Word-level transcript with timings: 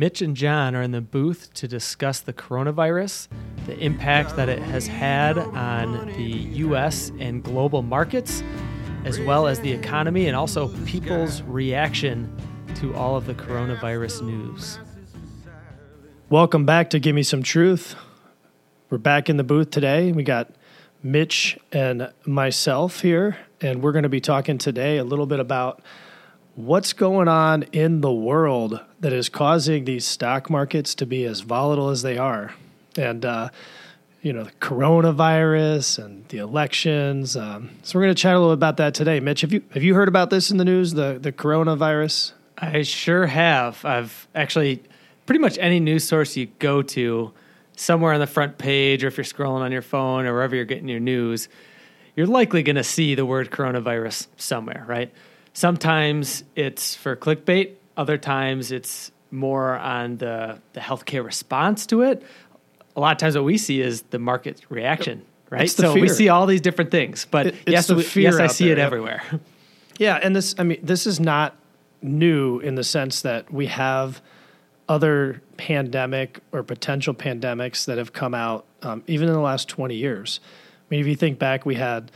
Mitch 0.00 0.22
and 0.22 0.34
John 0.34 0.74
are 0.74 0.80
in 0.80 0.92
the 0.92 1.02
booth 1.02 1.52
to 1.52 1.68
discuss 1.68 2.20
the 2.20 2.32
coronavirus, 2.32 3.28
the 3.66 3.78
impact 3.80 4.34
that 4.36 4.48
it 4.48 4.58
has 4.60 4.86
had 4.86 5.36
on 5.36 6.06
the 6.16 6.22
U.S. 6.22 7.12
and 7.18 7.42
global 7.42 7.82
markets, 7.82 8.42
as 9.04 9.20
well 9.20 9.46
as 9.46 9.60
the 9.60 9.70
economy 9.70 10.26
and 10.26 10.34
also 10.34 10.68
people's 10.86 11.42
reaction 11.42 12.34
to 12.76 12.94
all 12.94 13.14
of 13.14 13.26
the 13.26 13.34
coronavirus 13.34 14.22
news. 14.22 14.78
Welcome 16.30 16.64
back 16.64 16.88
to 16.88 16.98
Give 16.98 17.14
Me 17.14 17.22
Some 17.22 17.42
Truth. 17.42 17.94
We're 18.88 18.96
back 18.96 19.28
in 19.28 19.36
the 19.36 19.44
booth 19.44 19.70
today. 19.70 20.12
We 20.12 20.22
got 20.22 20.50
Mitch 21.02 21.58
and 21.72 22.10
myself 22.24 23.02
here, 23.02 23.36
and 23.60 23.82
we're 23.82 23.92
going 23.92 24.04
to 24.04 24.08
be 24.08 24.22
talking 24.22 24.56
today 24.56 24.96
a 24.96 25.04
little 25.04 25.26
bit 25.26 25.40
about 25.40 25.82
what's 26.66 26.92
going 26.92 27.28
on 27.28 27.62
in 27.72 28.00
the 28.00 28.12
world 28.12 28.80
that 29.00 29.12
is 29.12 29.28
causing 29.28 29.84
these 29.84 30.04
stock 30.04 30.50
markets 30.50 30.94
to 30.96 31.06
be 31.06 31.24
as 31.24 31.40
volatile 31.40 31.90
as 31.90 32.02
they 32.02 32.18
are. 32.18 32.54
And, 32.96 33.24
uh, 33.24 33.50
you 34.22 34.32
know, 34.32 34.44
the 34.44 34.52
coronavirus 34.52 36.04
and 36.04 36.28
the 36.28 36.38
elections. 36.38 37.36
Um, 37.36 37.70
so 37.82 37.98
we're 37.98 38.04
going 38.04 38.14
to 38.14 38.20
chat 38.20 38.34
a 38.34 38.38
little 38.38 38.52
about 38.52 38.76
that 38.76 38.94
today. 38.94 39.20
Mitch, 39.20 39.40
have 39.40 39.52
you 39.52 39.62
have 39.72 39.82
you 39.82 39.94
heard 39.94 40.08
about 40.08 40.30
this 40.30 40.50
in 40.50 40.58
the 40.58 40.64
news, 40.64 40.92
the, 40.92 41.18
the 41.20 41.32
coronavirus? 41.32 42.32
I 42.58 42.82
sure 42.82 43.26
have. 43.26 43.82
I've 43.84 44.28
actually, 44.34 44.82
pretty 45.24 45.38
much 45.38 45.56
any 45.58 45.80
news 45.80 46.06
source 46.06 46.36
you 46.36 46.46
go 46.58 46.82
to, 46.82 47.32
somewhere 47.76 48.12
on 48.12 48.20
the 48.20 48.26
front 48.26 48.58
page, 48.58 49.02
or 49.02 49.06
if 49.06 49.16
you're 49.16 49.24
scrolling 49.24 49.60
on 49.60 49.72
your 49.72 49.82
phone 49.82 50.26
or 50.26 50.34
wherever 50.34 50.54
you're 50.54 50.66
getting 50.66 50.88
your 50.88 51.00
news, 51.00 51.48
you're 52.14 52.26
likely 52.26 52.62
going 52.62 52.76
to 52.76 52.84
see 52.84 53.14
the 53.14 53.24
word 53.24 53.50
coronavirus 53.50 54.26
somewhere, 54.36 54.84
right? 54.86 55.10
Sometimes 55.52 56.44
it's 56.56 56.94
for 56.94 57.16
clickbait, 57.16 57.74
other 57.96 58.16
times 58.18 58.72
it's 58.72 59.10
more 59.30 59.76
on 59.76 60.16
the, 60.18 60.58
the 60.72 60.80
healthcare 60.80 61.24
response 61.24 61.86
to 61.86 62.02
it. 62.02 62.22
A 62.96 63.00
lot 63.00 63.12
of 63.12 63.18
times, 63.18 63.36
what 63.36 63.44
we 63.44 63.58
see 63.58 63.80
is 63.80 64.02
the 64.10 64.18
market 64.18 64.62
reaction, 64.68 65.24
right? 65.48 65.70
So 65.70 65.92
fear. 65.94 66.02
we 66.02 66.08
see 66.08 66.28
all 66.28 66.46
these 66.46 66.60
different 66.60 66.90
things, 66.90 67.26
but 67.30 67.48
It- 67.48 67.54
yes, 67.66 67.90
we- 67.90 68.02
fear 68.02 68.30
yes, 68.32 68.40
I 68.40 68.46
see 68.48 68.64
there, 68.64 68.74
it 68.74 68.78
yep. 68.78 68.86
everywhere. 68.86 69.22
Yeah, 69.98 70.18
and 70.22 70.34
this 70.34 70.54
I 70.56 70.62
mean 70.62 70.78
this 70.82 71.06
is 71.06 71.20
not 71.20 71.56
new 72.00 72.58
in 72.60 72.74
the 72.74 72.82
sense 72.82 73.20
that 73.20 73.52
we 73.52 73.66
have 73.66 74.22
other 74.88 75.42
pandemic 75.58 76.40
or 76.52 76.62
potential 76.62 77.12
pandemics 77.12 77.84
that 77.84 77.98
have 77.98 78.14
come 78.14 78.32
out 78.32 78.64
um, 78.80 79.04
even 79.06 79.28
in 79.28 79.34
the 79.34 79.40
last 79.40 79.68
20 79.68 79.94
years. 79.94 80.40
I 80.42 80.86
mean 80.88 81.00
if 81.00 81.06
you 81.06 81.16
think 81.16 81.38
back 81.38 81.66
we 81.66 81.74
had 81.74 82.10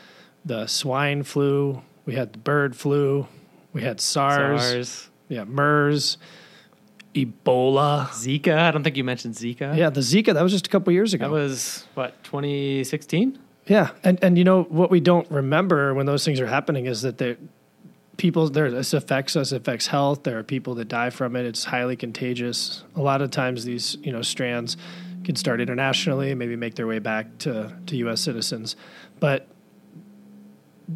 the 0.47 0.67
swine 0.67 1.25
flu, 1.25 1.83
we 2.07 2.15
had 2.15 2.33
the 2.33 2.39
bird 2.39 2.77
flu, 2.77 3.27
we 3.73 3.83
had 3.83 4.01
SARS, 4.01 4.63
SARS, 4.63 5.11
yeah, 5.29 5.45
MERS, 5.45 6.19
Ebola. 7.15 8.09
Zika. 8.09 8.59
I 8.59 8.71
don't 8.71 8.83
think 8.83 8.97
you 8.97 9.05
mentioned 9.05 9.35
Zika. 9.35 9.77
Yeah, 9.77 9.91
the 9.91 10.01
Zika 10.01 10.35
that 10.35 10.43
was 10.43 10.53
just 10.53 10.67
a 10.67 10.71
couple 10.71 10.93
years 10.93 11.15
ago. 11.15 11.25
That 11.25 11.31
was 11.31 11.87
what 11.95 12.23
2016. 12.25 13.39
Yeah, 13.67 13.91
and 14.03 14.23
and 14.23 14.37
you 14.37 14.45
know 14.45 14.65
what 14.65 14.91
we 14.91 15.01
don't 15.01 15.31
remember 15.31 15.95
when 15.95 16.07
those 16.07 16.25
things 16.25 16.41
are 16.41 16.47
happening 16.47 16.87
is 16.87 17.03
that 17.03 17.19
there 17.19 17.37
people 18.17 18.49
there 18.49 18.71
this 18.71 18.93
affects 18.93 19.37
us, 19.37 19.53
affects 19.53 19.87
health. 19.87 20.25
There 20.25 20.39
are 20.39 20.43
people 20.43 20.75
that 20.77 20.89
die 20.89 21.11
from 21.11 21.37
it. 21.37 21.47
It's 21.47 21.65
highly 21.65 21.97
contagious. 21.97 22.85
A 22.97 23.01
lot 23.01 23.23
of 23.23 23.31
times 23.31 23.65
these 23.65 23.97
you 24.03 24.13
know 24.13 24.23
strands 24.23 24.77
can 25.25 25.37
start 25.37 25.61
internationally, 25.61 26.35
maybe 26.35 26.57
make 26.57 26.75
their 26.75 26.87
way 26.87 26.99
back 26.99 27.39
to 27.39 27.75
to 27.87 27.97
U.S. 27.97 28.21
citizens, 28.21 28.77
but 29.21 29.49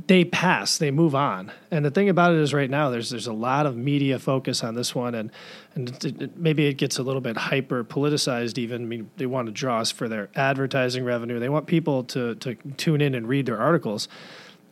they 0.09 0.25
pass, 0.25 0.79
they 0.79 0.91
move 0.91 1.15
on. 1.15 1.53
And 1.71 1.85
the 1.85 1.91
thing 1.91 2.09
about 2.09 2.33
it 2.33 2.39
is, 2.39 2.53
right 2.53 2.69
now, 2.71 2.91
there's 2.91 3.11
there's 3.11 3.27
a 3.29 3.33
lot 3.33 3.67
of 3.67 3.77
media 3.77 4.19
focus 4.19 4.65
on 4.65 4.75
this 4.75 4.95
one, 4.95 5.15
and 5.15 5.31
and 5.75 5.91
it, 6.05 6.21
it- 6.23 6.37
maybe 6.37 6.67
it 6.67 6.75
gets 6.75 6.99
a 6.99 7.03
little 7.03 7.21
bit 7.21 7.37
hyper 7.37 7.85
politicized. 7.85 8.59
Even 8.59 8.83
I 8.83 8.87
mean, 8.87 9.11
they 9.19 9.27
want 9.27 9.47
to 9.47 9.53
draw 9.53 9.79
us 9.81 9.93
for 9.93 10.09
their 10.09 10.29
advertising 10.35 11.05
revenue. 11.05 11.39
They 11.39 11.49
want 11.51 11.67
people 11.67 12.03
to 12.05 12.35
to 12.37 12.55
tune 12.77 13.01
in 13.01 13.15
and 13.15 13.29
read 13.29 13.47
their 13.47 13.59
articles. 13.59 14.09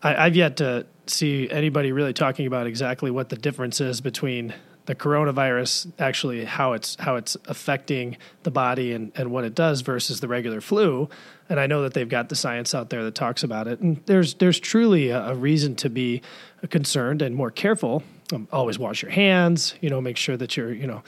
I, 0.02 0.26
I've 0.26 0.36
yet 0.36 0.56
to 0.56 0.86
see 1.06 1.48
anybody 1.50 1.92
really 1.92 2.12
talking 2.12 2.46
about 2.46 2.66
exactly 2.66 3.10
what 3.10 3.28
the 3.28 3.36
difference 3.36 3.80
is 3.80 4.00
between 4.00 4.54
the 4.86 4.94
coronavirus, 4.94 5.92
actually 5.98 6.44
how 6.44 6.72
it's 6.72 6.96
how 7.00 7.16
it's 7.16 7.36
affecting 7.46 8.16
the 8.44 8.50
body 8.50 8.92
and, 8.92 9.12
and 9.16 9.30
what 9.30 9.44
it 9.44 9.54
does 9.54 9.80
versus 9.82 10.20
the 10.20 10.28
regular 10.28 10.60
flu. 10.60 11.08
And 11.48 11.60
I 11.60 11.66
know 11.66 11.82
that 11.82 11.94
they've 11.94 12.08
got 12.08 12.28
the 12.28 12.34
science 12.36 12.74
out 12.74 12.90
there 12.90 13.04
that 13.04 13.14
talks 13.14 13.42
about 13.44 13.68
it. 13.68 13.80
And 13.80 14.00
there's 14.06 14.34
there's 14.34 14.58
truly 14.58 15.10
a, 15.10 15.28
a 15.28 15.34
reason 15.34 15.76
to 15.76 15.90
be 15.90 16.22
concerned 16.70 17.22
and 17.22 17.34
more 17.36 17.50
careful. 17.50 18.02
Um, 18.32 18.48
always 18.52 18.78
wash 18.78 19.02
your 19.02 19.12
hands. 19.12 19.74
You 19.80 19.90
know, 19.90 20.00
make 20.00 20.16
sure 20.16 20.36
that 20.36 20.56
you're 20.56 20.72
you 20.72 20.86
know 20.86 21.02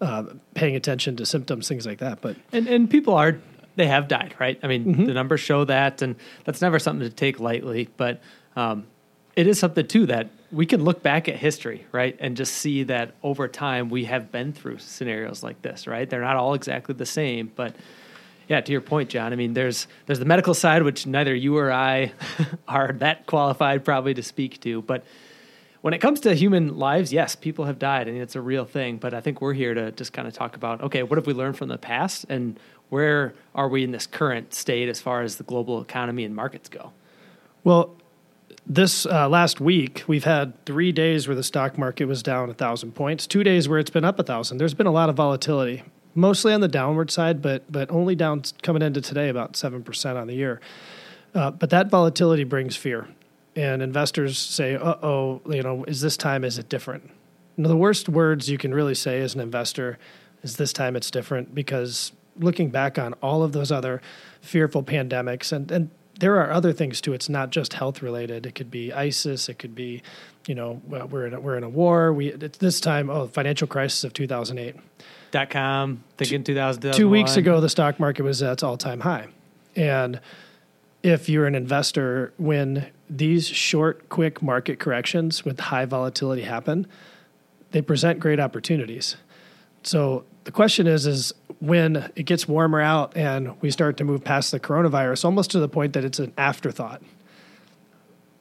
uh, 0.00 0.24
paying 0.54 0.76
attention 0.76 1.16
to 1.16 1.26
symptoms, 1.26 1.68
things 1.68 1.86
like 1.86 1.98
that. 1.98 2.20
But 2.20 2.36
And 2.52 2.66
and 2.66 2.90
people 2.90 3.14
are 3.14 3.38
they 3.76 3.86
have 3.86 4.08
died, 4.08 4.34
right? 4.40 4.58
I 4.62 4.66
mean, 4.66 4.84
Mm-hmm. 4.84 5.04
the 5.04 5.14
numbers 5.14 5.40
show 5.40 5.64
that, 5.64 6.02
and 6.02 6.16
that's 6.44 6.60
never 6.60 6.78
something 6.78 7.08
to 7.08 7.14
take 7.14 7.38
lightly. 7.40 7.88
But 7.96 8.20
um, 8.56 8.86
it 9.36 9.46
is 9.46 9.58
something 9.58 9.86
too 9.86 10.06
that 10.06 10.28
we 10.50 10.66
can 10.66 10.82
look 10.82 11.02
back 11.02 11.28
at 11.28 11.36
history, 11.36 11.86
right, 11.92 12.16
and 12.20 12.36
just 12.36 12.54
see 12.54 12.84
that 12.84 13.12
over 13.22 13.48
time 13.48 13.90
we 13.90 14.04
have 14.06 14.32
been 14.32 14.52
through 14.52 14.78
scenarios 14.78 15.42
like 15.42 15.60
this, 15.62 15.86
right? 15.86 16.08
They're 16.08 16.22
not 16.22 16.36
all 16.36 16.54
exactly 16.54 16.94
the 16.94 17.06
same, 17.06 17.52
but 17.54 17.74
yeah, 18.48 18.62
to 18.62 18.72
your 18.72 18.80
point, 18.80 19.10
John. 19.10 19.32
I 19.32 19.36
mean, 19.36 19.52
there's 19.52 19.86
there's 20.06 20.18
the 20.18 20.24
medical 20.24 20.54
side, 20.54 20.82
which 20.82 21.06
neither 21.06 21.34
you 21.34 21.58
or 21.58 21.70
I 21.70 22.12
are 22.68 22.92
that 22.94 23.26
qualified 23.26 23.84
probably 23.84 24.14
to 24.14 24.22
speak 24.22 24.60
to, 24.60 24.80
but 24.82 25.04
when 25.80 25.94
it 25.94 25.98
comes 25.98 26.20
to 26.20 26.34
human 26.34 26.76
lives, 26.76 27.12
yes, 27.12 27.36
people 27.36 27.66
have 27.66 27.78
died, 27.78 28.08
and 28.08 28.18
it's 28.18 28.34
a 28.34 28.40
real 28.40 28.64
thing. 28.64 28.96
But 28.96 29.14
I 29.14 29.20
think 29.20 29.40
we're 29.40 29.52
here 29.52 29.74
to 29.74 29.92
just 29.92 30.12
kind 30.12 30.26
of 30.26 30.34
talk 30.34 30.56
about 30.56 30.82
okay, 30.82 31.02
what 31.02 31.18
have 31.18 31.26
we 31.26 31.34
learned 31.34 31.58
from 31.58 31.68
the 31.68 31.78
past, 31.78 32.24
and 32.30 32.58
where 32.88 33.34
are 33.54 33.68
we 33.68 33.84
in 33.84 33.90
this 33.90 34.06
current 34.06 34.54
state 34.54 34.88
as 34.88 34.98
far 34.98 35.20
as 35.20 35.36
the 35.36 35.44
global 35.44 35.82
economy 35.82 36.24
and 36.24 36.34
markets 36.34 36.70
go? 36.70 36.92
Well, 37.64 37.97
this 38.68 39.06
uh, 39.06 39.28
last 39.28 39.60
week 39.60 40.04
we've 40.06 40.24
had 40.24 40.64
three 40.66 40.92
days 40.92 41.26
where 41.26 41.34
the 41.34 41.42
stock 41.42 41.78
market 41.78 42.04
was 42.04 42.22
down 42.22 42.50
a 42.50 42.54
thousand 42.54 42.92
points, 42.92 43.26
two 43.26 43.42
days 43.42 43.68
where 43.68 43.78
it's 43.78 43.90
been 43.90 44.04
up 44.04 44.18
a 44.18 44.22
thousand. 44.22 44.58
There's 44.58 44.74
been 44.74 44.86
a 44.86 44.92
lot 44.92 45.08
of 45.08 45.16
volatility, 45.16 45.82
mostly 46.14 46.52
on 46.52 46.60
the 46.60 46.68
downward 46.68 47.10
side, 47.10 47.40
but 47.40 47.70
but 47.72 47.90
only 47.90 48.14
down 48.14 48.42
coming 48.62 48.82
into 48.82 49.00
today 49.00 49.30
about 49.30 49.56
seven 49.56 49.82
percent 49.82 50.18
on 50.18 50.26
the 50.26 50.34
year. 50.34 50.60
Uh, 51.34 51.50
but 51.50 51.70
that 51.70 51.88
volatility 51.88 52.44
brings 52.44 52.76
fear, 52.76 53.08
and 53.56 53.82
investors 53.82 54.38
say, 54.38 54.76
"Uh 54.76 54.96
oh, 55.02 55.40
you 55.46 55.62
know, 55.62 55.84
is 55.84 56.02
this 56.02 56.16
time 56.16 56.44
is 56.44 56.58
it 56.58 56.68
different?" 56.68 57.10
Now, 57.56 57.68
the 57.68 57.76
worst 57.76 58.08
words 58.08 58.50
you 58.50 58.58
can 58.58 58.74
really 58.74 58.94
say 58.94 59.20
as 59.20 59.34
an 59.34 59.40
investor 59.40 59.98
is 60.42 60.56
this 60.56 60.72
time 60.72 60.94
it's 60.94 61.10
different 61.10 61.54
because 61.54 62.12
looking 62.38 62.70
back 62.70 62.98
on 62.98 63.14
all 63.14 63.42
of 63.42 63.52
those 63.52 63.72
other 63.72 64.00
fearful 64.40 64.82
pandemics 64.84 65.52
and, 65.52 65.70
and 65.72 65.90
there 66.18 66.36
are 66.40 66.50
other 66.50 66.72
things 66.72 67.00
too. 67.00 67.12
It's 67.12 67.28
not 67.28 67.50
just 67.50 67.72
health 67.72 68.02
related. 68.02 68.44
It 68.44 68.54
could 68.54 68.70
be 68.70 68.92
ISIS. 68.92 69.48
It 69.48 69.58
could 69.58 69.74
be, 69.74 70.02
you 70.46 70.54
know, 70.54 70.82
we're 70.86 71.26
in 71.26 71.34
a, 71.34 71.40
we're 71.40 71.56
in 71.56 71.64
a 71.64 71.68
war. 71.68 72.12
We 72.12 72.32
it's 72.32 72.58
this 72.58 72.80
time, 72.80 73.08
oh, 73.08 73.28
financial 73.28 73.68
crisis 73.68 74.04
of 74.04 74.12
2008. 74.12 74.76
Dot 75.30 75.50
com, 75.50 76.02
thinking 76.16 76.42
2000, 76.42 76.92
Two 76.92 77.08
weeks 77.08 77.36
ago, 77.36 77.60
the 77.60 77.68
stock 77.68 78.00
market 78.00 78.22
was 78.22 78.42
at 78.42 78.54
its 78.54 78.62
all 78.62 78.78
time 78.78 79.00
high, 79.00 79.26
and 79.76 80.20
if 81.02 81.28
you're 81.28 81.46
an 81.46 81.54
investor, 81.54 82.32
when 82.38 82.86
these 83.08 83.46
short, 83.46 84.08
quick 84.08 84.42
market 84.42 84.78
corrections 84.78 85.44
with 85.44 85.60
high 85.60 85.84
volatility 85.84 86.42
happen, 86.42 86.86
they 87.70 87.82
present 87.82 88.20
great 88.20 88.40
opportunities. 88.40 89.16
So 89.82 90.24
the 90.44 90.50
question 90.50 90.86
is, 90.86 91.06
is 91.06 91.32
when 91.60 92.10
it 92.14 92.24
gets 92.24 92.46
warmer 92.46 92.80
out 92.80 93.16
and 93.16 93.60
we 93.60 93.70
start 93.70 93.96
to 93.96 94.04
move 94.04 94.22
past 94.22 94.50
the 94.50 94.60
coronavirus, 94.60 95.24
almost 95.24 95.50
to 95.52 95.58
the 95.58 95.68
point 95.68 95.92
that 95.94 96.04
it's 96.04 96.18
an 96.18 96.32
afterthought. 96.38 97.02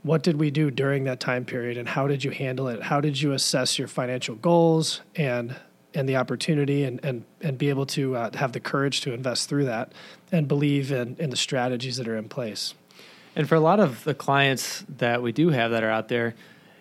What 0.04 0.24
did 0.24 0.40
we 0.40 0.52
do 0.52 0.72
during 0.72 1.06
that 1.06 1.20
time 1.20 1.44
period, 1.44 1.78
and 1.78 1.88
how 1.88 2.08
did 2.08 2.24
you 2.24 2.32
handle 2.32 2.68
it? 2.68 2.84
How 2.84 3.02
did 3.02 3.20
you 3.20 3.34
assess 3.34 3.78
your 3.78 3.88
financial 3.88 4.36
goals 4.36 5.02
and 5.16 5.56
and 5.94 6.08
the 6.08 6.16
opportunity, 6.16 6.84
and 6.84 7.04
and 7.04 7.26
and 7.42 7.58
be 7.58 7.70
able 7.70 7.86
to 7.88 8.16
uh, 8.16 8.38
have 8.38 8.54
the 8.54 8.60
courage 8.60 9.02
to 9.02 9.14
invest 9.14 9.50
through 9.50 9.66
that 9.66 9.92
and 10.32 10.48
believe 10.48 10.92
in 10.92 11.18
in 11.20 11.30
the 11.30 11.36
strategies 11.36 11.98
that 11.98 12.08
are 12.08 12.16
in 12.16 12.30
place? 12.30 12.74
And 13.36 13.50
for 13.50 13.56
a 13.56 13.60
lot 13.60 13.80
of 13.80 14.04
the 14.04 14.14
clients 14.14 14.86
that 14.98 15.22
we 15.22 15.32
do 15.32 15.50
have 15.50 15.72
that 15.72 15.84
are 15.84 15.90
out 15.90 16.08
there, 16.08 16.36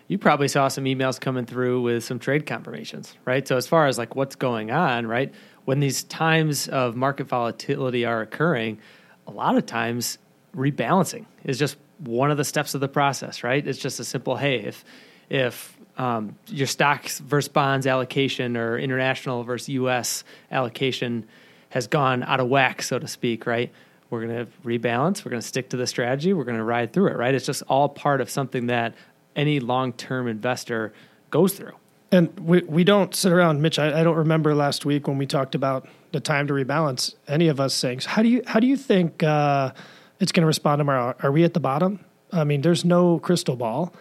you 0.07 0.17
probably 0.17 0.47
saw 0.47 0.67
some 0.67 0.85
emails 0.85 1.19
coming 1.19 1.45
through 1.45 1.81
with 1.81 2.03
some 2.03 2.19
trade 2.19 2.45
confirmations, 2.45 3.13
right? 3.25 3.47
So 3.47 3.57
as 3.57 3.67
far 3.67 3.87
as 3.87 3.97
like 3.97 4.15
what's 4.15 4.35
going 4.35 4.71
on, 4.71 5.05
right? 5.05 5.33
When 5.65 5.79
these 5.79 6.03
times 6.03 6.67
of 6.69 6.95
market 6.95 7.27
volatility 7.27 8.05
are 8.05 8.21
occurring, 8.21 8.79
a 9.27 9.31
lot 9.31 9.57
of 9.57 9.65
times 9.65 10.17
rebalancing 10.55 11.25
is 11.43 11.59
just 11.59 11.77
one 11.99 12.31
of 12.31 12.37
the 12.37 12.45
steps 12.45 12.73
of 12.73 12.81
the 12.81 12.87
process, 12.87 13.43
right? 13.43 13.65
It's 13.65 13.79
just 13.79 13.99
a 13.99 14.03
simple, 14.03 14.37
hey, 14.37 14.59
if 14.59 14.85
if 15.29 15.77
um, 15.97 16.37
your 16.47 16.67
stocks 16.67 17.19
versus 17.19 17.49
bonds 17.49 17.85
allocation 17.85 18.55
or 18.55 18.77
international 18.77 19.43
versus 19.43 19.67
U.S. 19.69 20.23
allocation 20.51 21.25
has 21.69 21.87
gone 21.87 22.23
out 22.23 22.39
of 22.39 22.47
whack, 22.47 22.81
so 22.81 22.97
to 22.97 23.07
speak, 23.07 23.45
right? 23.45 23.71
We're 24.09 24.25
going 24.25 24.45
to 24.45 24.51
rebalance. 24.63 25.25
We're 25.25 25.31
going 25.31 25.41
to 25.41 25.47
stick 25.47 25.69
to 25.71 25.77
the 25.77 25.87
strategy. 25.87 26.31
We're 26.31 26.45
going 26.45 26.57
to 26.57 26.63
ride 26.63 26.93
through 26.93 27.07
it, 27.07 27.17
right? 27.17 27.35
It's 27.35 27.45
just 27.45 27.63
all 27.67 27.89
part 27.89 28.21
of 28.21 28.29
something 28.29 28.67
that 28.67 28.95
any 29.37 29.61
long 29.61 29.93
term 29.93 30.27
investor 30.27 30.91
goes 31.29 31.53
through. 31.53 31.73
And 32.11 32.37
we, 32.39 32.61
we 32.61 32.83
don't 32.83 33.13
sit 33.13 33.31
around, 33.31 33.61
Mitch. 33.61 33.79
I, 33.79 33.99
I 33.99 34.03
don't 34.03 34.15
remember 34.15 34.55
last 34.55 34.85
week 34.85 35.07
when 35.07 35.17
we 35.17 35.25
talked 35.25 35.55
about 35.55 35.87
the 36.11 36.19
time 36.19 36.47
to 36.47 36.53
rebalance. 36.53 37.15
Any 37.27 37.47
of 37.47 37.59
us 37.59 37.73
saying, 37.73 38.01
"How 38.05 38.21
do 38.21 38.29
you 38.29 38.41
how 38.47 38.59
do 38.59 38.67
you 38.67 38.77
think 38.77 39.23
uh, 39.23 39.71
it's 40.19 40.31
going 40.31 40.41
to 40.41 40.47
respond 40.47 40.79
tomorrow? 40.79 41.15
Are 41.21 41.31
we 41.31 41.43
at 41.43 41.53
the 41.53 41.59
bottom?" 41.59 42.03
I 42.31 42.43
mean, 42.43 42.61
there's 42.61 42.83
no 42.83 43.19
crystal 43.19 43.55
ball. 43.55 43.93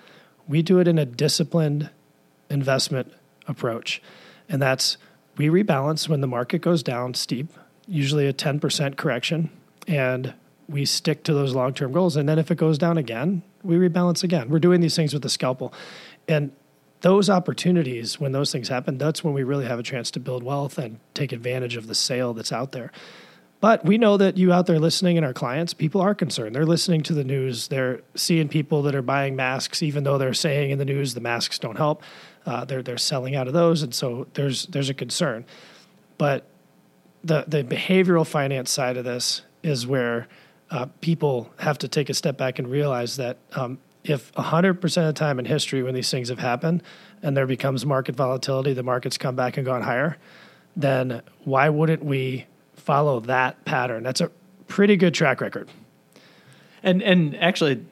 We 0.48 0.62
do 0.62 0.78
it 0.78 0.88
in 0.88 0.98
a 0.98 1.04
disciplined 1.04 1.90
investment 2.48 3.12
approach, 3.48 4.00
and 4.48 4.62
that's 4.62 4.96
we 5.36 5.48
rebalance 5.48 6.08
when 6.08 6.20
the 6.20 6.26
market 6.28 6.60
goes 6.60 6.82
down 6.82 7.14
steep, 7.14 7.52
usually 7.86 8.26
a 8.26 8.32
10% 8.32 8.96
correction, 8.96 9.50
and 9.86 10.32
we 10.68 10.84
stick 10.84 11.24
to 11.24 11.34
those 11.34 11.54
long 11.54 11.74
term 11.74 11.92
goals. 11.92 12.16
And 12.16 12.28
then 12.28 12.38
if 12.38 12.50
it 12.50 12.56
goes 12.56 12.78
down 12.78 12.98
again, 12.98 13.42
we 13.66 13.76
rebalance 13.76 14.22
again. 14.22 14.48
We're 14.48 14.58
doing 14.58 14.80
these 14.80 14.96
things 14.96 15.12
with 15.12 15.22
the 15.22 15.28
scalpel. 15.28 15.72
And 16.28 16.52
those 17.02 17.28
opportunities, 17.28 18.18
when 18.18 18.32
those 18.32 18.50
things 18.50 18.68
happen, 18.68 18.98
that's 18.98 19.22
when 19.22 19.34
we 19.34 19.42
really 19.42 19.66
have 19.66 19.78
a 19.78 19.82
chance 19.82 20.10
to 20.12 20.20
build 20.20 20.42
wealth 20.42 20.78
and 20.78 20.98
take 21.14 21.32
advantage 21.32 21.76
of 21.76 21.86
the 21.86 21.94
sale 21.94 22.34
that's 22.34 22.52
out 22.52 22.72
there. 22.72 22.90
But 23.60 23.84
we 23.84 23.96
know 23.96 24.16
that 24.16 24.36
you 24.36 24.52
out 24.52 24.66
there 24.66 24.78
listening 24.78 25.16
and 25.16 25.24
our 25.24 25.32
clients, 25.32 25.72
people 25.72 26.00
are 26.00 26.14
concerned. 26.14 26.54
They're 26.54 26.66
listening 26.66 27.02
to 27.04 27.14
the 27.14 27.24
news. 27.24 27.68
They're 27.68 28.02
seeing 28.14 28.48
people 28.48 28.82
that 28.82 28.94
are 28.94 29.02
buying 29.02 29.34
masks, 29.34 29.82
even 29.82 30.04
though 30.04 30.18
they're 30.18 30.34
saying 30.34 30.70
in 30.70 30.78
the 30.78 30.84
news 30.84 31.14
the 31.14 31.20
masks 31.20 31.58
don't 31.58 31.76
help. 31.76 32.02
Uh, 32.44 32.64
they're 32.64 32.82
they're 32.82 32.98
selling 32.98 33.34
out 33.34 33.48
of 33.48 33.54
those, 33.54 33.82
and 33.82 33.94
so 33.94 34.26
there's 34.34 34.66
there's 34.66 34.90
a 34.90 34.94
concern. 34.94 35.44
But 36.18 36.44
the 37.24 37.44
the 37.48 37.64
behavioral 37.64 38.26
finance 38.26 38.70
side 38.70 38.96
of 38.96 39.04
this 39.04 39.42
is 39.62 39.86
where 39.86 40.28
uh, 40.70 40.86
people 41.00 41.50
have 41.58 41.78
to 41.78 41.88
take 41.88 42.10
a 42.10 42.14
step 42.14 42.36
back 42.36 42.58
and 42.58 42.68
realize 42.68 43.16
that 43.16 43.38
um, 43.52 43.78
if 44.04 44.32
100% 44.32 44.84
of 44.84 45.06
the 45.06 45.12
time 45.12 45.38
in 45.38 45.44
history 45.44 45.82
when 45.82 45.94
these 45.94 46.10
things 46.10 46.28
have 46.28 46.38
happened 46.38 46.82
and 47.22 47.36
there 47.36 47.46
becomes 47.46 47.84
market 47.86 48.14
volatility, 48.14 48.72
the 48.72 48.82
markets 48.82 49.18
come 49.18 49.36
back 49.36 49.56
and 49.56 49.66
gone 49.66 49.82
higher, 49.82 50.16
then 50.76 51.22
why 51.44 51.68
wouldn't 51.68 52.04
we 52.04 52.46
follow 52.74 53.20
that 53.20 53.64
pattern? 53.64 54.02
That's 54.02 54.20
a 54.20 54.30
pretty 54.68 54.96
good 54.96 55.14
track 55.14 55.40
record. 55.40 55.68
And 56.82 57.02
and 57.02 57.36
actually, 57.36 57.84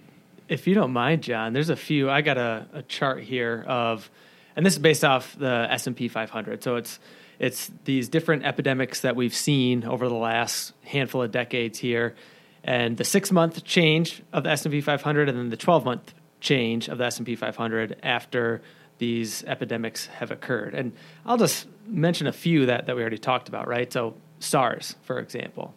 if 0.48 0.66
you 0.66 0.74
don't 0.74 0.92
mind, 0.92 1.22
John, 1.22 1.52
there's 1.52 1.70
a 1.70 1.76
few. 1.76 2.10
I 2.10 2.20
got 2.20 2.38
a, 2.38 2.66
a 2.72 2.82
chart 2.82 3.22
here 3.22 3.64
of, 3.66 4.08
and 4.54 4.64
this 4.64 4.74
is 4.74 4.78
based 4.78 5.04
off 5.04 5.36
the 5.38 5.66
S 5.70 5.86
and 5.86 5.96
P 5.96 6.06
500. 6.06 6.62
So 6.62 6.76
it's 6.76 7.00
it's 7.38 7.70
these 7.84 8.08
different 8.08 8.44
epidemics 8.44 9.00
that 9.00 9.16
we've 9.16 9.34
seen 9.34 9.84
over 9.84 10.08
the 10.08 10.14
last 10.14 10.74
handful 10.84 11.22
of 11.22 11.32
decades 11.32 11.78
here 11.78 12.14
and 12.64 12.96
the 12.96 13.04
six 13.04 13.30
month 13.30 13.62
change 13.62 14.22
of 14.32 14.42
the 14.42 14.50
S&P 14.50 14.80
500 14.80 15.28
and 15.28 15.38
then 15.38 15.50
the 15.50 15.56
12 15.56 15.84
month 15.84 16.14
change 16.40 16.88
of 16.88 16.98
the 16.98 17.04
S&P 17.04 17.36
500 17.36 18.00
after 18.02 18.62
these 18.98 19.44
epidemics 19.44 20.06
have 20.06 20.30
occurred. 20.30 20.74
And 20.74 20.92
I'll 21.26 21.36
just 21.36 21.66
mention 21.86 22.26
a 22.26 22.32
few 22.32 22.66
that, 22.66 22.86
that 22.86 22.96
we 22.96 23.02
already 23.02 23.18
talked 23.18 23.48
about, 23.48 23.68
right? 23.68 23.92
So 23.92 24.14
SARS, 24.38 24.96
for 25.02 25.18
example, 25.18 25.74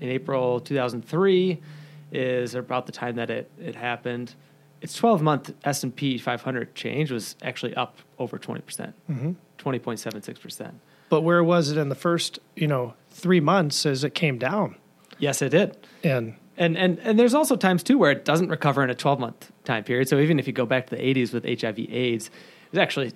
in 0.00 0.08
April 0.08 0.58
2003 0.60 1.60
is 2.12 2.54
about 2.54 2.86
the 2.86 2.92
time 2.92 3.16
that 3.16 3.30
it, 3.30 3.50
it 3.60 3.74
happened. 3.74 4.34
Its 4.80 4.94
12 4.94 5.22
month 5.22 5.54
S&P 5.64 6.18
500 6.18 6.74
change 6.74 7.12
was 7.12 7.36
actually 7.42 7.74
up 7.74 7.98
over 8.18 8.38
20%, 8.38 8.64
percent 8.64 8.94
mm 9.10 9.18
hmm 9.18 9.32
20.76%. 9.58 10.72
But 11.08 11.20
where 11.20 11.44
was 11.44 11.70
it 11.70 11.78
in 11.78 11.88
the 11.88 11.94
first, 11.94 12.40
you 12.56 12.66
know, 12.66 12.94
three 13.10 13.38
months 13.38 13.86
as 13.86 14.02
it 14.02 14.12
came 14.12 14.38
down? 14.38 14.74
Yes, 15.22 15.40
it 15.40 15.50
did. 15.50 15.76
And 16.02 16.34
and 16.56 16.76
and 16.76 16.98
and 16.98 17.16
there's 17.16 17.32
also 17.32 17.54
times 17.54 17.84
too 17.84 17.96
where 17.96 18.10
it 18.10 18.24
doesn't 18.24 18.48
recover 18.48 18.82
in 18.82 18.90
a 18.90 18.94
12 18.94 19.20
month 19.20 19.52
time 19.62 19.84
period. 19.84 20.08
So 20.08 20.18
even 20.18 20.40
if 20.40 20.48
you 20.48 20.52
go 20.52 20.66
back 20.66 20.88
to 20.88 20.96
the 20.96 21.00
80s 21.00 21.32
with 21.32 21.44
HIV/AIDS, 21.44 22.26
it 22.26 22.32
was 22.72 22.78
actually 22.80 23.12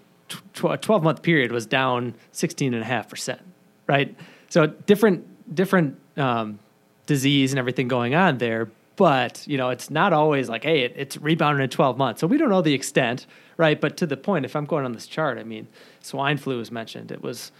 a 0.62 0.78
12 0.78 1.02
month 1.02 1.22
period 1.22 1.50
was 1.50 1.66
down 1.66 2.14
16 2.30 2.74
and 2.74 2.82
a 2.82 2.86
half 2.86 3.08
percent, 3.08 3.40
right? 3.88 4.14
So 4.50 4.68
different 4.68 5.26
different 5.52 5.98
um, 6.16 6.60
disease 7.06 7.50
and 7.50 7.58
everything 7.58 7.88
going 7.88 8.14
on 8.14 8.38
there. 8.38 8.70
But 8.94 9.44
you 9.48 9.58
know, 9.58 9.70
it's 9.70 9.90
not 9.90 10.12
always 10.12 10.48
like, 10.48 10.62
hey, 10.62 10.82
it, 10.82 10.94
it's 10.94 11.16
rebounded 11.16 11.64
in 11.64 11.70
12 11.70 11.98
months. 11.98 12.20
So 12.20 12.28
we 12.28 12.38
don't 12.38 12.50
know 12.50 12.62
the 12.62 12.72
extent, 12.72 13.26
right? 13.56 13.80
But 13.80 13.96
to 13.96 14.06
the 14.06 14.16
point, 14.16 14.44
if 14.44 14.54
I'm 14.54 14.64
going 14.64 14.84
on 14.84 14.92
this 14.92 15.08
chart, 15.08 15.38
I 15.38 15.42
mean, 15.42 15.66
swine 16.02 16.36
flu 16.36 16.58
was 16.58 16.70
mentioned. 16.70 17.10
It 17.10 17.20
was 17.20 17.50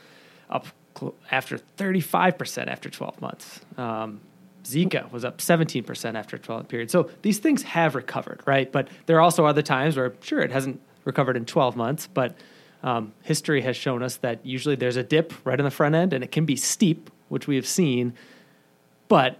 up 0.48 0.69
after 1.32 1.58
35% 1.76 2.69
after 2.69 2.88
12 2.88 3.20
months. 3.20 3.60
Um, 3.76 4.20
Zika 4.67 5.11
was 5.13 5.25
up 5.25 5.39
17% 5.39 6.15
after 6.15 6.37
a 6.37 6.39
12 6.39 6.59
month 6.59 6.69
period. 6.69 6.91
So 6.91 7.11
these 7.23 7.39
things 7.39 7.63
have 7.63 7.95
recovered, 7.95 8.43
right? 8.47 8.71
But 8.71 8.89
there 9.07 9.17
are 9.17 9.21
also 9.21 9.47
other 9.47 9.63
times 9.63 9.97
where, 9.97 10.13
sure, 10.21 10.41
it 10.41 10.51
hasn't 10.51 10.81
recovered 11.05 11.37
in 11.37 11.45
12 11.45 11.77
months, 11.77 12.09
but 12.13 12.37
um, 12.83 13.13
history 13.23 13.63
has 13.63 13.77
shown 13.77 14.03
us 14.03 14.17
that 14.19 14.45
usually 14.45 14.77
there's 14.77 14.97
a 14.97 15.03
dip 15.03 15.33
right 15.45 15.59
in 15.59 15.65
the 15.65 15.71
front 15.71 15.95
end 15.95 16.13
and 16.13 16.23
it 16.23 16.33
can 16.33 16.45
be 16.45 16.57
steep, 16.57 17.11
which 17.29 17.47
we 17.47 17.57
have 17.57 17.67
seen. 17.67 18.13
But 19.09 19.39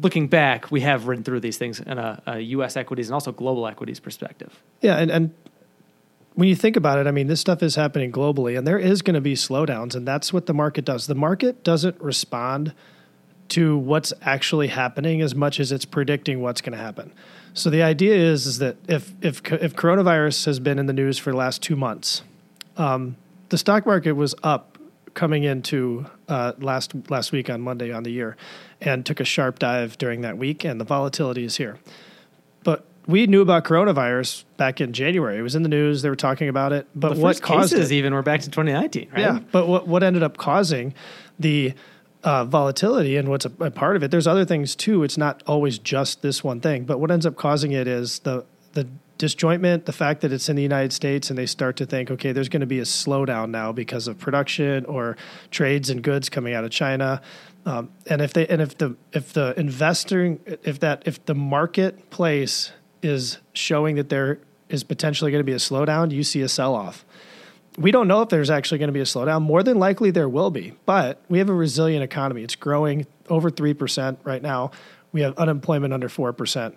looking 0.00 0.28
back, 0.28 0.70
we 0.70 0.80
have 0.82 1.06
ridden 1.06 1.24
through 1.24 1.40
these 1.40 1.58
things 1.58 1.80
in 1.80 1.98
a, 1.98 2.22
a 2.26 2.38
U.S. 2.40 2.76
equities 2.76 3.08
and 3.08 3.14
also 3.14 3.32
global 3.32 3.66
equities 3.66 4.00
perspective. 4.00 4.62
Yeah, 4.80 4.96
and, 4.98 5.10
and 5.10 5.34
when 6.34 6.48
you 6.48 6.54
think 6.54 6.76
about 6.76 6.98
it, 6.98 7.06
I 7.06 7.10
mean, 7.10 7.26
this 7.26 7.40
stuff 7.40 7.62
is 7.62 7.74
happening 7.74 8.12
globally, 8.12 8.56
and 8.56 8.64
there 8.66 8.78
is 8.78 9.02
going 9.02 9.14
to 9.14 9.20
be 9.20 9.34
slowdowns, 9.34 9.96
and 9.96 10.06
that's 10.06 10.32
what 10.32 10.46
the 10.46 10.54
market 10.54 10.84
does. 10.84 11.08
The 11.08 11.16
market 11.16 11.64
doesn't 11.64 12.00
respond 12.00 12.74
to 13.48 13.78
what's 13.78 14.12
actually 14.22 14.68
happening 14.68 15.20
as 15.20 15.34
much 15.34 15.58
as 15.58 15.72
it's 15.72 15.84
predicting 15.84 16.40
what's 16.40 16.60
going 16.60 16.76
to 16.76 16.78
happen. 16.78 17.12
So 17.54 17.70
the 17.70 17.82
idea 17.82 18.14
is, 18.14 18.46
is 18.46 18.58
that 18.58 18.76
if 18.88 19.12
if 19.20 19.42
if 19.52 19.74
coronavirus 19.74 20.46
has 20.46 20.60
been 20.60 20.78
in 20.78 20.86
the 20.86 20.92
news 20.92 21.18
for 21.18 21.30
the 21.30 21.36
last 21.36 21.62
two 21.62 21.76
months, 21.76 22.22
um, 22.76 23.16
the 23.48 23.58
stock 23.58 23.86
market 23.86 24.12
was 24.12 24.34
up 24.42 24.78
coming 25.14 25.42
into 25.42 26.06
uh, 26.28 26.52
last 26.58 26.94
last 27.10 27.32
week 27.32 27.50
on 27.50 27.60
Monday 27.60 27.92
on 27.92 28.02
the 28.04 28.10
year, 28.10 28.36
and 28.80 29.04
took 29.04 29.18
a 29.18 29.24
sharp 29.24 29.58
dive 29.58 29.98
during 29.98 30.20
that 30.20 30.38
week, 30.38 30.64
and 30.64 30.80
the 30.80 30.84
volatility 30.84 31.44
is 31.44 31.56
here. 31.56 31.78
But 32.62 32.84
we 33.06 33.26
knew 33.26 33.40
about 33.40 33.64
coronavirus 33.64 34.44
back 34.58 34.80
in 34.80 34.92
January. 34.92 35.38
It 35.38 35.42
was 35.42 35.56
in 35.56 35.62
the 35.62 35.68
news. 35.68 36.02
They 36.02 36.10
were 36.10 36.16
talking 36.16 36.48
about 36.48 36.72
it. 36.72 36.86
But 36.94 37.14
the 37.14 37.20
what 37.20 37.40
caused 37.40 37.72
cases 37.72 37.90
it? 37.90 37.96
Even 37.96 38.14
we're 38.14 38.22
back 38.22 38.42
to 38.42 38.50
2019, 38.50 39.08
right? 39.10 39.20
Yeah. 39.20 39.40
But 39.50 39.66
what 39.66 39.88
what 39.88 40.02
ended 40.02 40.22
up 40.22 40.36
causing 40.36 40.94
the 41.38 41.74
uh, 42.24 42.44
volatility 42.44 43.16
and 43.16 43.28
what's 43.28 43.44
a, 43.44 43.52
a, 43.60 43.70
part 43.70 43.96
of 43.96 44.02
it. 44.02 44.10
There's 44.10 44.26
other 44.26 44.44
things 44.44 44.74
too. 44.74 45.04
It's 45.04 45.18
not 45.18 45.42
always 45.46 45.78
just 45.78 46.22
this 46.22 46.42
one 46.42 46.60
thing. 46.60 46.84
But 46.84 46.98
what 46.98 47.10
ends 47.10 47.26
up 47.26 47.36
causing 47.36 47.72
it 47.72 47.86
is 47.86 48.20
the 48.20 48.44
the 48.72 48.88
disjointment, 49.18 49.84
the 49.84 49.92
fact 49.92 50.20
that 50.20 50.32
it's 50.32 50.48
in 50.48 50.56
the 50.56 50.62
United 50.62 50.92
States, 50.92 51.28
and 51.28 51.38
they 51.38 51.46
start 51.46 51.76
to 51.76 51.86
think, 51.86 52.10
okay, 52.10 52.30
there's 52.32 52.48
going 52.48 52.60
to 52.60 52.66
be 52.66 52.78
a 52.78 52.84
slowdown 52.84 53.50
now 53.50 53.72
because 53.72 54.06
of 54.06 54.18
production 54.18 54.84
or 54.84 55.16
trades 55.50 55.90
and 55.90 56.02
goods 56.02 56.28
coming 56.28 56.54
out 56.54 56.64
of 56.64 56.70
China. 56.70 57.20
Um, 57.66 57.90
and 58.06 58.22
if 58.22 58.32
they 58.32 58.46
and 58.46 58.62
if 58.62 58.78
the 58.78 58.96
if 59.12 59.32
the 59.32 59.58
investing 59.58 60.40
if 60.62 60.80
that 60.80 61.02
if 61.06 61.24
the 61.26 61.34
marketplace 61.34 62.72
is 63.02 63.38
showing 63.52 63.96
that 63.96 64.08
there 64.08 64.40
is 64.68 64.84
potentially 64.84 65.30
going 65.30 65.40
to 65.40 65.44
be 65.44 65.52
a 65.52 65.56
slowdown, 65.56 66.10
you 66.10 66.22
see 66.22 66.40
a 66.40 66.48
sell 66.48 66.74
off 66.74 67.04
we 67.78 67.92
don't 67.92 68.08
know 68.08 68.22
if 68.22 68.28
there's 68.28 68.50
actually 68.50 68.78
going 68.78 68.88
to 68.88 68.92
be 68.92 69.00
a 69.00 69.04
slowdown. 69.04 69.42
More 69.42 69.62
than 69.62 69.78
likely, 69.78 70.10
there 70.10 70.28
will 70.28 70.50
be. 70.50 70.74
But 70.84 71.22
we 71.28 71.38
have 71.38 71.48
a 71.48 71.54
resilient 71.54 72.02
economy. 72.02 72.42
It's 72.42 72.56
growing 72.56 73.06
over 73.28 73.50
3% 73.50 74.18
right 74.24 74.42
now. 74.42 74.72
We 75.12 75.20
have 75.22 75.38
unemployment 75.38 75.94
under 75.94 76.08
4%. 76.08 76.74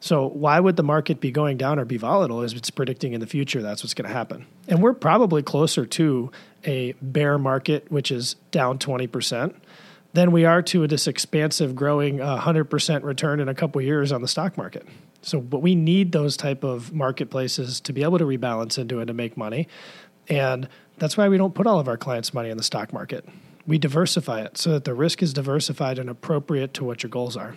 So, 0.00 0.28
why 0.28 0.60
would 0.60 0.76
the 0.76 0.82
market 0.82 1.18
be 1.18 1.30
going 1.30 1.56
down 1.56 1.78
or 1.78 1.86
be 1.86 1.96
volatile 1.96 2.42
as 2.42 2.52
it's 2.52 2.70
predicting 2.70 3.14
in 3.14 3.20
the 3.20 3.26
future 3.26 3.62
that's 3.62 3.82
what's 3.82 3.94
going 3.94 4.06
to 4.06 4.14
happen? 4.14 4.46
And 4.68 4.82
we're 4.82 4.92
probably 4.92 5.42
closer 5.42 5.86
to 5.86 6.30
a 6.66 6.92
bear 7.00 7.38
market, 7.38 7.90
which 7.90 8.10
is 8.10 8.34
down 8.50 8.78
20%, 8.78 9.54
than 10.12 10.30
we 10.30 10.44
are 10.44 10.60
to 10.60 10.86
this 10.86 11.06
expansive, 11.06 11.74
growing 11.74 12.20
uh, 12.20 12.38
100% 12.38 13.02
return 13.02 13.40
in 13.40 13.48
a 13.48 13.54
couple 13.54 13.80
years 13.80 14.12
on 14.12 14.20
the 14.20 14.28
stock 14.28 14.58
market. 14.58 14.86
So, 15.22 15.40
but 15.40 15.60
we 15.60 15.74
need 15.74 16.12
those 16.12 16.36
type 16.36 16.64
of 16.64 16.92
marketplaces 16.92 17.80
to 17.80 17.92
be 17.94 18.02
able 18.02 18.18
to 18.18 18.24
rebalance 18.24 18.78
into 18.78 19.00
it 19.00 19.08
and 19.08 19.16
make 19.16 19.38
money. 19.38 19.68
And 20.28 20.68
that's 20.98 21.16
why 21.16 21.28
we 21.28 21.36
don't 21.36 21.54
put 21.54 21.66
all 21.66 21.80
of 21.80 21.88
our 21.88 21.96
clients' 21.96 22.32
money 22.32 22.50
in 22.50 22.56
the 22.56 22.62
stock 22.62 22.92
market. 22.92 23.26
We 23.66 23.78
diversify 23.78 24.42
it 24.42 24.58
so 24.58 24.72
that 24.72 24.84
the 24.84 24.94
risk 24.94 25.22
is 25.22 25.32
diversified 25.32 25.98
and 25.98 26.08
appropriate 26.08 26.74
to 26.74 26.84
what 26.84 27.02
your 27.02 27.10
goals 27.10 27.36
are. 27.36 27.56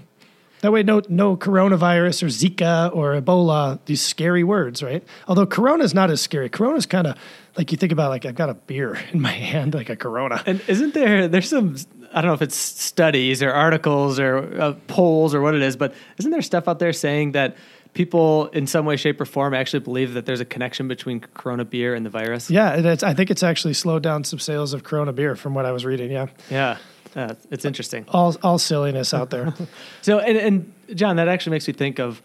That 0.61 0.71
way, 0.71 0.81
no, 0.81 1.03
no 1.07 1.37
coronavirus 1.37 2.23
or 2.23 2.27
Zika 2.27 2.93
or 2.95 3.19
Ebola, 3.19 3.79
these 3.85 4.01
scary 4.01 4.43
words, 4.43 4.81
right? 4.81 5.03
Although 5.27 5.45
Corona 5.45 5.83
is 5.83 5.93
not 5.93 6.09
as 6.09 6.19
scary. 6.19 6.49
Corona 6.49 6.77
is 6.77 6.87
kind 6.87 7.05
of 7.05 7.15
like 7.57 7.71
you 7.71 7.77
think 7.77 7.91
about, 7.91 8.09
like 8.09 8.25
I've 8.25 8.35
got 8.35 8.49
a 8.49 8.55
beer 8.55 8.99
in 9.11 9.21
my 9.21 9.31
hand, 9.31 9.75
like 9.75 9.89
a 9.89 9.95
Corona. 9.95 10.41
And 10.47 10.61
isn't 10.67 10.95
there, 10.95 11.27
there's 11.27 11.49
some, 11.49 11.75
I 12.11 12.21
don't 12.21 12.29
know 12.29 12.33
if 12.33 12.41
it's 12.41 12.55
studies 12.55 13.43
or 13.43 13.51
articles 13.51 14.19
or 14.19 14.59
uh, 14.59 14.73
polls 14.87 15.35
or 15.35 15.41
what 15.41 15.53
it 15.53 15.61
is, 15.61 15.75
but 15.75 15.93
isn't 16.17 16.31
there 16.31 16.41
stuff 16.41 16.67
out 16.67 16.79
there 16.79 16.93
saying 16.93 17.33
that 17.33 17.55
people 17.97 18.45
in 18.49 18.67
some 18.67 18.85
way, 18.85 18.95
shape, 18.95 19.19
or 19.19 19.25
form 19.25 19.55
actually 19.55 19.79
believe 19.79 20.13
that 20.13 20.27
there's 20.27 20.39
a 20.39 20.45
connection 20.45 20.87
between 20.87 21.19
Corona 21.19 21.65
beer 21.65 21.95
and 21.95 22.05
the 22.05 22.11
virus. 22.11 22.47
Yeah, 22.47 22.95
I 23.01 23.15
think 23.15 23.31
it's 23.31 23.41
actually 23.41 23.73
slowed 23.73 24.03
down 24.03 24.23
some 24.23 24.37
sales 24.37 24.73
of 24.73 24.83
Corona 24.83 25.11
beer 25.11 25.35
from 25.35 25.55
what 25.55 25.65
I 25.65 25.71
was 25.71 25.83
reading. 25.83 26.11
Yeah, 26.11 26.27
yeah, 26.51 26.77
uh, 27.15 27.33
it's 27.49 27.65
interesting. 27.65 28.05
All 28.09 28.37
all 28.43 28.59
silliness 28.59 29.15
out 29.15 29.31
there. 29.31 29.51
so, 30.03 30.19
and, 30.19 30.37
and 30.37 30.73
John, 30.93 31.15
that 31.15 31.27
actually 31.27 31.51
makes 31.55 31.67
me 31.67 31.73
think 31.73 31.97
of 31.97 32.21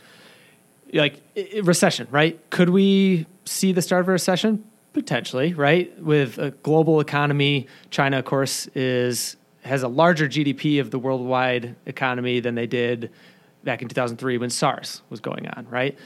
like 0.92 1.22
recession, 1.62 2.06
right? 2.10 2.38
Could 2.50 2.68
we 2.68 3.24
see 3.46 3.72
the 3.72 3.80
start 3.80 4.02
of 4.02 4.08
a 4.08 4.12
recession? 4.12 4.62
Potentially, 4.92 5.54
right? 5.54 5.98
With 6.02 6.36
a 6.36 6.50
global 6.50 7.00
economy, 7.00 7.66
China, 7.88 8.18
of 8.18 8.26
course, 8.26 8.66
is 8.74 9.36
has 9.62 9.82
a 9.82 9.88
larger 9.88 10.28
GDP 10.28 10.82
of 10.82 10.90
the 10.90 10.98
worldwide 10.98 11.76
economy 11.86 12.40
than 12.40 12.56
they 12.56 12.66
did 12.66 13.10
back 13.64 13.82
in 13.82 13.88
2003 13.88 14.38
when 14.38 14.50
SARS 14.50 15.02
was 15.10 15.20
going 15.20 15.48
on, 15.48 15.66
right? 15.68 15.96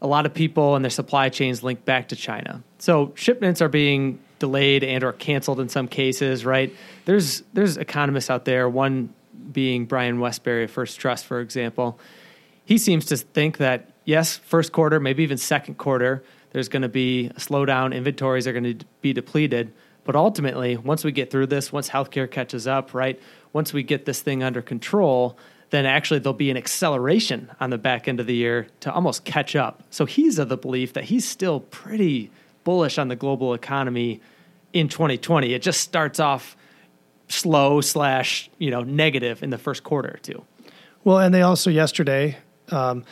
A 0.00 0.06
lot 0.06 0.26
of 0.26 0.34
people 0.34 0.74
and 0.74 0.84
their 0.84 0.90
supply 0.90 1.28
chains 1.28 1.62
linked 1.62 1.84
back 1.84 2.08
to 2.08 2.16
China. 2.16 2.62
So 2.78 3.12
shipments 3.14 3.62
are 3.62 3.68
being 3.68 4.18
delayed 4.38 4.82
and 4.82 5.04
or 5.04 5.12
canceled 5.12 5.60
in 5.60 5.68
some 5.68 5.86
cases, 5.86 6.44
right? 6.44 6.74
There's 7.04 7.42
there's 7.52 7.76
economists 7.76 8.28
out 8.28 8.44
there, 8.44 8.68
one 8.68 9.14
being 9.52 9.86
Brian 9.86 10.18
Wesbury 10.18 10.64
of 10.64 10.70
First 10.70 10.98
Trust, 10.98 11.24
for 11.24 11.40
example. 11.40 11.98
He 12.64 12.78
seems 12.78 13.04
to 13.06 13.16
think 13.16 13.58
that 13.58 13.92
yes, 14.04 14.36
first 14.36 14.72
quarter, 14.72 14.98
maybe 15.00 15.22
even 15.22 15.38
second 15.38 15.76
quarter, 15.78 16.24
there's 16.50 16.68
going 16.68 16.82
to 16.82 16.88
be 16.88 17.26
a 17.26 17.34
slowdown. 17.34 17.94
Inventories 17.94 18.46
are 18.46 18.52
going 18.52 18.78
to 18.78 18.84
be 19.00 19.12
depleted. 19.12 19.72
But 20.04 20.16
ultimately, 20.16 20.76
once 20.76 21.04
we 21.04 21.12
get 21.12 21.30
through 21.30 21.46
this, 21.46 21.72
once 21.72 21.88
healthcare 21.88 22.30
catches 22.30 22.66
up, 22.66 22.92
right, 22.92 23.20
once 23.52 23.72
we 23.72 23.82
get 23.82 24.04
this 24.04 24.20
thing 24.20 24.42
under 24.42 24.60
control, 24.60 25.38
then 25.72 25.86
actually 25.86 26.20
there'll 26.20 26.34
be 26.34 26.50
an 26.50 26.56
acceleration 26.58 27.50
on 27.58 27.70
the 27.70 27.78
back 27.78 28.06
end 28.06 28.20
of 28.20 28.26
the 28.26 28.34
year 28.34 28.66
to 28.80 28.92
almost 28.92 29.24
catch 29.24 29.56
up. 29.56 29.82
So 29.88 30.04
he's 30.04 30.38
of 30.38 30.50
the 30.50 30.58
belief 30.58 30.92
that 30.92 31.04
he's 31.04 31.26
still 31.26 31.60
pretty 31.60 32.30
bullish 32.62 32.98
on 32.98 33.08
the 33.08 33.16
global 33.16 33.54
economy 33.54 34.20
in 34.74 34.88
2020. 34.88 35.54
It 35.54 35.62
just 35.62 35.80
starts 35.80 36.20
off 36.20 36.58
slow 37.28 37.80
slash 37.80 38.50
you 38.58 38.70
know 38.70 38.82
negative 38.82 39.42
in 39.42 39.48
the 39.48 39.56
first 39.56 39.82
quarter 39.82 40.10
or 40.10 40.18
two. 40.18 40.44
Well, 41.04 41.18
and 41.18 41.34
they 41.34 41.40
also 41.40 41.70
yesterday 41.70 42.36
um, 42.70 43.04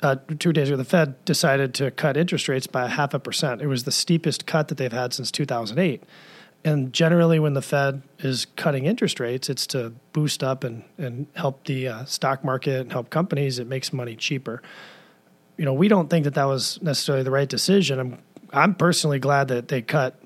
uh, 0.00 0.14
two 0.38 0.52
days 0.52 0.68
ago, 0.68 0.76
the 0.76 0.84
Fed 0.84 1.24
decided 1.24 1.74
to 1.74 1.90
cut 1.90 2.16
interest 2.16 2.46
rates 2.46 2.68
by 2.68 2.84
a 2.84 2.88
half 2.88 3.14
a 3.14 3.18
percent. 3.18 3.60
It 3.60 3.66
was 3.66 3.82
the 3.82 3.90
steepest 3.90 4.46
cut 4.46 4.68
that 4.68 4.78
they've 4.78 4.92
had 4.92 5.12
since 5.12 5.32
2008. 5.32 6.04
And 6.66 6.92
generally, 6.92 7.38
when 7.38 7.54
the 7.54 7.62
Fed 7.62 8.02
is 8.18 8.48
cutting 8.56 8.86
interest 8.86 9.20
rates, 9.20 9.48
it's 9.48 9.68
to 9.68 9.92
boost 10.12 10.42
up 10.42 10.64
and, 10.64 10.82
and 10.98 11.28
help 11.36 11.64
the 11.66 11.86
uh, 11.86 12.04
stock 12.06 12.42
market 12.42 12.80
and 12.80 12.90
help 12.90 13.08
companies. 13.08 13.60
It 13.60 13.68
makes 13.68 13.92
money 13.92 14.16
cheaper. 14.16 14.60
You 15.56 15.64
know, 15.64 15.72
we 15.72 15.86
don't 15.86 16.10
think 16.10 16.24
that 16.24 16.34
that 16.34 16.46
was 16.46 16.82
necessarily 16.82 17.22
the 17.22 17.30
right 17.30 17.48
decision. 17.48 18.00
I'm 18.00 18.18
I'm 18.52 18.74
personally 18.74 19.20
glad 19.20 19.46
that 19.48 19.68
they 19.68 19.80
cut 19.80 20.20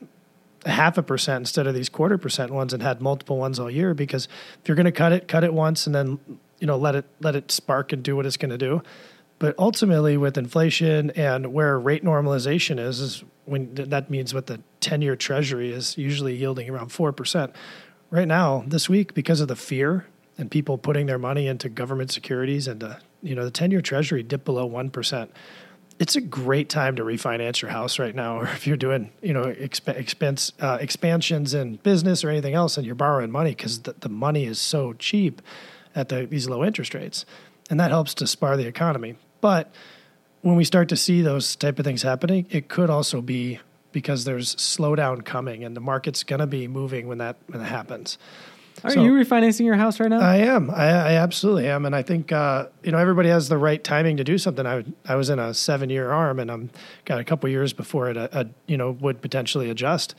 a 0.64 0.70
half 0.70 0.96
a 0.96 1.02
percent 1.02 1.42
instead 1.42 1.66
of 1.66 1.74
these 1.74 1.90
quarter 1.90 2.16
percent 2.16 2.52
ones 2.52 2.72
and 2.72 2.82
had 2.82 3.02
multiple 3.02 3.36
ones 3.36 3.58
all 3.58 3.70
year. 3.70 3.92
Because 3.92 4.26
if 4.62 4.68
you're 4.68 4.76
going 4.76 4.86
to 4.86 4.92
cut 4.92 5.12
it, 5.12 5.28
cut 5.28 5.44
it 5.44 5.52
once 5.52 5.84
and 5.84 5.94
then 5.94 6.18
you 6.58 6.66
know 6.66 6.78
let 6.78 6.94
it 6.94 7.04
let 7.20 7.36
it 7.36 7.50
spark 7.50 7.92
and 7.92 8.02
do 8.02 8.16
what 8.16 8.24
it's 8.24 8.38
going 8.38 8.50
to 8.50 8.58
do. 8.58 8.82
But 9.40 9.54
ultimately, 9.58 10.18
with 10.18 10.36
inflation 10.36 11.10
and 11.12 11.52
where 11.54 11.80
rate 11.80 12.04
normalization 12.04 12.78
is, 12.78 13.00
is 13.00 13.24
when 13.46 13.74
that 13.74 14.10
means 14.10 14.34
what 14.34 14.46
the 14.46 14.60
10 14.80 15.00
year 15.00 15.16
treasury 15.16 15.72
is 15.72 15.96
usually 15.96 16.36
yielding 16.36 16.68
around 16.68 16.90
4%. 16.90 17.50
Right 18.10 18.28
now, 18.28 18.64
this 18.66 18.88
week, 18.88 19.14
because 19.14 19.40
of 19.40 19.48
the 19.48 19.56
fear 19.56 20.06
and 20.36 20.50
people 20.50 20.76
putting 20.76 21.06
their 21.06 21.18
money 21.18 21.46
into 21.46 21.70
government 21.70 22.10
securities 22.10 22.68
and, 22.68 22.96
you 23.22 23.34
know, 23.34 23.46
the 23.46 23.50
10 23.50 23.70
year 23.70 23.80
treasury 23.80 24.22
dipped 24.22 24.44
below 24.44 24.68
1%. 24.68 25.28
It's 25.98 26.16
a 26.16 26.20
great 26.20 26.68
time 26.68 26.96
to 26.96 27.02
refinance 27.02 27.62
your 27.62 27.70
house 27.70 27.98
right 27.98 28.14
now, 28.14 28.38
or 28.40 28.44
if 28.44 28.66
you're 28.66 28.76
doing, 28.76 29.10
you 29.22 29.32
know, 29.32 29.44
exp- 29.44 29.96
expense 29.96 30.52
uh, 30.60 30.76
expansions 30.82 31.54
in 31.54 31.76
business 31.76 32.24
or 32.24 32.28
anything 32.28 32.52
else, 32.52 32.76
and 32.76 32.84
you're 32.84 32.94
borrowing 32.94 33.30
money 33.30 33.52
because 33.52 33.80
the, 33.80 33.94
the 34.00 34.10
money 34.10 34.44
is 34.44 34.58
so 34.58 34.92
cheap 34.92 35.40
at 35.94 36.10
the, 36.10 36.26
these 36.26 36.46
low 36.46 36.62
interest 36.62 36.92
rates, 36.92 37.24
and 37.70 37.80
that 37.80 37.90
helps 37.90 38.12
to 38.12 38.26
spar 38.26 38.58
the 38.58 38.66
economy. 38.66 39.16
But 39.40 39.72
when 40.42 40.56
we 40.56 40.64
start 40.64 40.88
to 40.90 40.96
see 40.96 41.22
those 41.22 41.56
type 41.56 41.78
of 41.78 41.84
things 41.84 42.02
happening, 42.02 42.46
it 42.50 42.68
could 42.68 42.90
also 42.90 43.20
be 43.20 43.60
because 43.92 44.24
there's 44.24 44.54
slowdown 44.56 45.24
coming 45.24 45.64
and 45.64 45.76
the 45.76 45.80
market's 45.80 46.22
going 46.22 46.40
to 46.40 46.46
be 46.46 46.68
moving 46.68 47.08
when 47.08 47.18
that 47.18 47.36
when 47.48 47.60
that 47.60 47.66
happens. 47.66 48.18
Are 48.82 48.90
so, 48.90 49.02
you 49.02 49.12
refinancing 49.12 49.66
your 49.66 49.74
house 49.74 50.00
right 50.00 50.08
now? 50.08 50.20
I 50.20 50.36
am. 50.36 50.70
I, 50.70 50.86
I 50.86 51.12
absolutely 51.14 51.68
am, 51.68 51.84
and 51.84 51.94
I 51.94 52.02
think 52.02 52.32
uh, 52.32 52.66
you 52.82 52.92
know 52.92 52.98
everybody 52.98 53.28
has 53.28 53.48
the 53.48 53.58
right 53.58 53.82
timing 53.82 54.16
to 54.16 54.24
do 54.24 54.38
something. 54.38 54.66
I 54.66 54.84
I 55.06 55.16
was 55.16 55.28
in 55.28 55.38
a 55.38 55.52
seven 55.52 55.90
year 55.90 56.10
arm, 56.10 56.38
and 56.38 56.50
I'm 56.50 56.70
got 57.04 57.18
a 57.20 57.24
couple 57.24 57.48
years 57.50 57.72
before 57.72 58.08
it. 58.08 58.16
A, 58.16 58.34
uh, 58.34 58.44
you 58.66 58.78
know 58.78 58.92
would 58.92 59.20
potentially 59.20 59.68
adjust. 59.68 60.14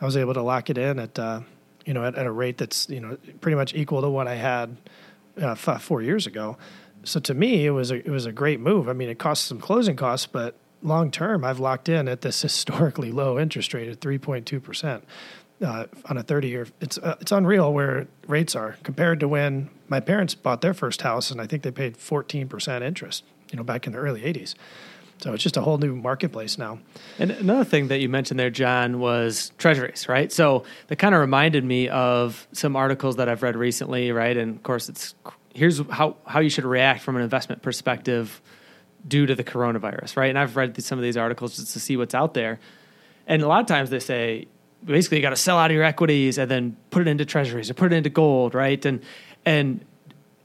I 0.00 0.04
was 0.04 0.16
able 0.16 0.34
to 0.34 0.42
lock 0.42 0.70
it 0.70 0.78
in 0.78 1.00
at 1.00 1.18
uh, 1.18 1.40
you 1.86 1.94
know 1.94 2.04
at, 2.04 2.14
at, 2.14 2.26
a 2.26 2.30
rate 2.30 2.58
that's 2.58 2.88
you 2.88 3.00
know 3.00 3.16
pretty 3.40 3.56
much 3.56 3.74
equal 3.74 4.02
to 4.02 4.08
what 4.08 4.28
I 4.28 4.36
had 4.36 4.76
uh, 5.40 5.52
f- 5.52 5.82
four 5.82 6.00
years 6.00 6.26
ago 6.26 6.56
so 7.04 7.20
to 7.20 7.34
me, 7.34 7.66
it 7.66 7.70
was 7.70 7.90
a, 7.90 7.96
it 7.96 8.10
was 8.10 8.26
a 8.26 8.32
great 8.32 8.60
move. 8.60 8.88
I 8.88 8.92
mean, 8.92 9.08
it 9.08 9.18
costs 9.18 9.46
some 9.46 9.60
closing 9.60 9.96
costs, 9.96 10.26
but 10.26 10.56
long 10.82 11.10
term, 11.10 11.44
I've 11.44 11.60
locked 11.60 11.88
in 11.88 12.08
at 12.08 12.20
this 12.20 12.40
historically 12.42 13.12
low 13.12 13.38
interest 13.38 13.74
rate 13.74 13.88
at 13.88 14.00
3.2 14.00 14.62
percent 14.62 15.04
uh, 15.64 15.86
on 16.06 16.16
a 16.16 16.22
30 16.22 16.48
year. 16.48 16.66
It's 16.80 16.98
uh, 16.98 17.16
it's 17.20 17.32
unreal 17.32 17.72
where 17.72 18.06
rates 18.26 18.54
are 18.54 18.76
compared 18.82 19.20
to 19.20 19.28
when 19.28 19.70
my 19.88 20.00
parents 20.00 20.34
bought 20.34 20.60
their 20.60 20.74
first 20.74 21.02
house, 21.02 21.30
and 21.30 21.40
I 21.40 21.46
think 21.46 21.62
they 21.62 21.70
paid 21.70 21.96
14 21.96 22.48
percent 22.48 22.84
interest. 22.84 23.24
You 23.50 23.58
know, 23.58 23.62
back 23.64 23.86
in 23.86 23.92
the 23.92 23.98
early 23.98 24.22
80s. 24.22 24.54
So 25.18 25.32
it's 25.32 25.42
just 25.42 25.56
a 25.56 25.60
whole 25.60 25.78
new 25.78 25.94
marketplace 25.94 26.58
now. 26.58 26.80
And 27.20 27.30
another 27.30 27.64
thing 27.64 27.88
that 27.88 28.00
you 28.00 28.08
mentioned 28.08 28.40
there, 28.40 28.50
John, 28.50 28.98
was 28.98 29.52
treasuries, 29.58 30.08
right? 30.08 30.32
So 30.32 30.64
that 30.88 30.96
kind 30.96 31.14
of 31.14 31.20
reminded 31.20 31.64
me 31.64 31.88
of 31.88 32.48
some 32.52 32.74
articles 32.74 33.16
that 33.16 33.28
I've 33.28 33.42
read 33.42 33.54
recently, 33.54 34.10
right? 34.10 34.36
And 34.36 34.56
of 34.56 34.62
course, 34.64 34.88
it's 34.88 35.14
here's 35.54 35.80
how, 35.88 36.16
how 36.26 36.40
you 36.40 36.50
should 36.50 36.64
react 36.64 37.00
from 37.00 37.16
an 37.16 37.22
investment 37.22 37.62
perspective 37.62 38.42
due 39.06 39.24
to 39.24 39.34
the 39.34 39.44
coronavirus, 39.44 40.16
right? 40.16 40.28
And 40.28 40.38
I've 40.38 40.56
read 40.56 40.82
some 40.82 40.98
of 40.98 41.02
these 41.02 41.16
articles 41.16 41.56
just 41.56 41.72
to 41.72 41.80
see 41.80 41.96
what's 41.96 42.14
out 42.14 42.34
there. 42.34 42.58
And 43.26 43.42
a 43.42 43.48
lot 43.48 43.60
of 43.60 43.66
times 43.66 43.90
they 43.90 44.00
say, 44.00 44.48
basically, 44.84 45.18
you 45.18 45.22
got 45.22 45.30
to 45.30 45.36
sell 45.36 45.58
out 45.58 45.70
of 45.70 45.74
your 45.74 45.84
equities 45.84 46.36
and 46.38 46.50
then 46.50 46.76
put 46.90 47.02
it 47.02 47.08
into 47.08 47.24
treasuries 47.24 47.70
or 47.70 47.74
put 47.74 47.92
it 47.92 47.96
into 47.96 48.10
gold, 48.10 48.54
right? 48.54 48.84
And, 48.84 49.02
and 49.44 49.84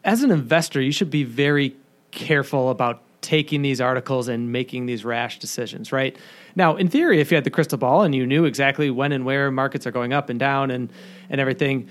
as 0.03 0.23
an 0.23 0.31
investor, 0.31 0.79
you 0.79 0.91
should 0.91 1.09
be 1.09 1.23
very 1.23 1.75
careful 2.11 2.69
about 2.69 3.01
taking 3.21 3.61
these 3.61 3.81
articles 3.81 4.27
and 4.27 4.51
making 4.51 4.85
these 4.85 5.03
rash 5.03 5.39
decisions, 5.39 5.91
right? 5.91 6.15
Now, 6.55 6.77
in 6.77 6.87
theory, 6.87 7.19
if 7.19 7.31
you 7.31 7.35
had 7.35 7.43
the 7.43 7.49
crystal 7.49 7.77
ball 7.77 8.03
and 8.03 8.15
you 8.15 8.25
knew 8.25 8.45
exactly 8.45 8.89
when 8.89 9.11
and 9.11 9.25
where 9.25 9.51
markets 9.51 9.85
are 9.85 9.91
going 9.91 10.13
up 10.13 10.29
and 10.29 10.39
down 10.39 10.71
and, 10.71 10.91
and 11.29 11.41
everything, 11.41 11.89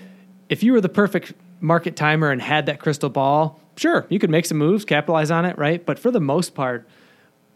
if 0.49 0.63
you 0.63 0.73
were 0.73 0.81
the 0.81 0.89
perfect 0.89 1.35
market 1.61 1.97
timer 1.97 2.31
and 2.31 2.41
had 2.41 2.67
that 2.67 2.81
crystal 2.81 3.11
ball, 3.11 3.61
sure, 3.77 4.07
you 4.09 4.19
could 4.19 4.31
make 4.31 4.47
some 4.47 4.59
moves, 4.59 4.85
capitalize 4.85 5.31
on 5.31 5.45
it, 5.45 5.59
right? 5.59 5.85
But 5.85 5.99
for 5.99 6.11
the 6.11 6.21
most 6.21 6.55
part, 6.55 6.89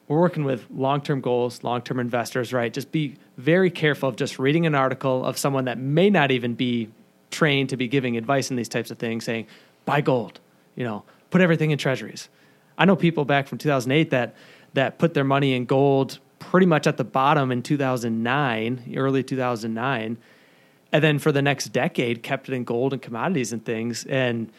we're 0.09 0.21
working 0.21 0.44
with 0.44 0.66
long-term 0.71 1.21
goals, 1.21 1.62
long-term 1.62 1.99
investors, 1.99 2.52
right? 2.52 2.73
Just 2.73 2.92
be 2.92 3.16
very 3.37 3.71
careful 3.71 4.09
of 4.09 4.16
just 4.16 4.38
reading 4.38 4.66
an 4.66 4.75
article 4.75 5.25
of 5.25 5.38
someone 5.38 5.64
that 5.66 5.78
may 5.78 6.11
not 6.11 6.30
even 6.30 6.54
be 6.54 6.88
trained 7.30 7.71
to 7.71 7.76
be 7.76 7.88
giving 7.88 8.16
advice 8.16 8.50
in 8.50 8.56
these 8.56 8.68
types 8.68 8.90
of 8.90 8.99
things, 8.99 9.25
saying, 9.25 9.47
buy 9.85 10.00
gold, 10.00 10.40
you 10.76 10.85
know, 10.85 11.04
put 11.30 11.40
everything 11.40 11.71
in 11.71 11.78
treasuries. 11.78 12.28
I 12.76 12.85
know 12.85 12.97
people 12.97 13.25
back 13.25 13.47
from 13.47 13.59
2008 13.59 14.11
that 14.11 14.35
that 14.75 14.99
put 14.99 15.14
their 15.14 15.25
money 15.25 15.54
in 15.54 15.64
gold 15.64 16.18
pretty 16.38 16.66
much 16.66 16.87
at 16.87 16.97
the 16.97 17.04
bottom 17.04 17.52
in 17.52 17.62
2009, 17.62 18.94
early 18.97 19.23
2009, 19.23 20.18
and 20.92 21.02
then 21.02 21.18
for 21.18 21.32
the 21.32 21.42
next 21.42 21.66
decade 21.68 22.22
kept 22.22 22.49
it 22.49 22.54
in 22.54 22.64
gold 22.64 22.92
and 22.92 23.02
commodities 23.02 23.52
and 23.52 23.64
things 23.64 24.04
and 24.06 24.50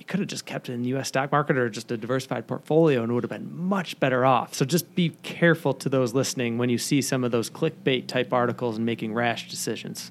you 0.00 0.06
could 0.06 0.18
have 0.18 0.28
just 0.28 0.46
kept 0.46 0.70
it 0.70 0.72
in 0.72 0.82
the 0.82 0.88
US 0.96 1.08
stock 1.08 1.30
market 1.30 1.58
or 1.58 1.68
just 1.68 1.92
a 1.92 1.96
diversified 1.96 2.46
portfolio 2.46 3.02
and 3.02 3.12
would 3.12 3.22
have 3.22 3.30
been 3.30 3.54
much 3.54 4.00
better 4.00 4.24
off. 4.24 4.54
So 4.54 4.64
just 4.64 4.94
be 4.94 5.10
careful 5.22 5.74
to 5.74 5.90
those 5.90 6.14
listening 6.14 6.56
when 6.56 6.70
you 6.70 6.78
see 6.78 7.02
some 7.02 7.22
of 7.22 7.32
those 7.32 7.50
clickbait 7.50 8.06
type 8.06 8.32
articles 8.32 8.78
and 8.78 8.86
making 8.86 9.12
rash 9.12 9.50
decisions. 9.50 10.10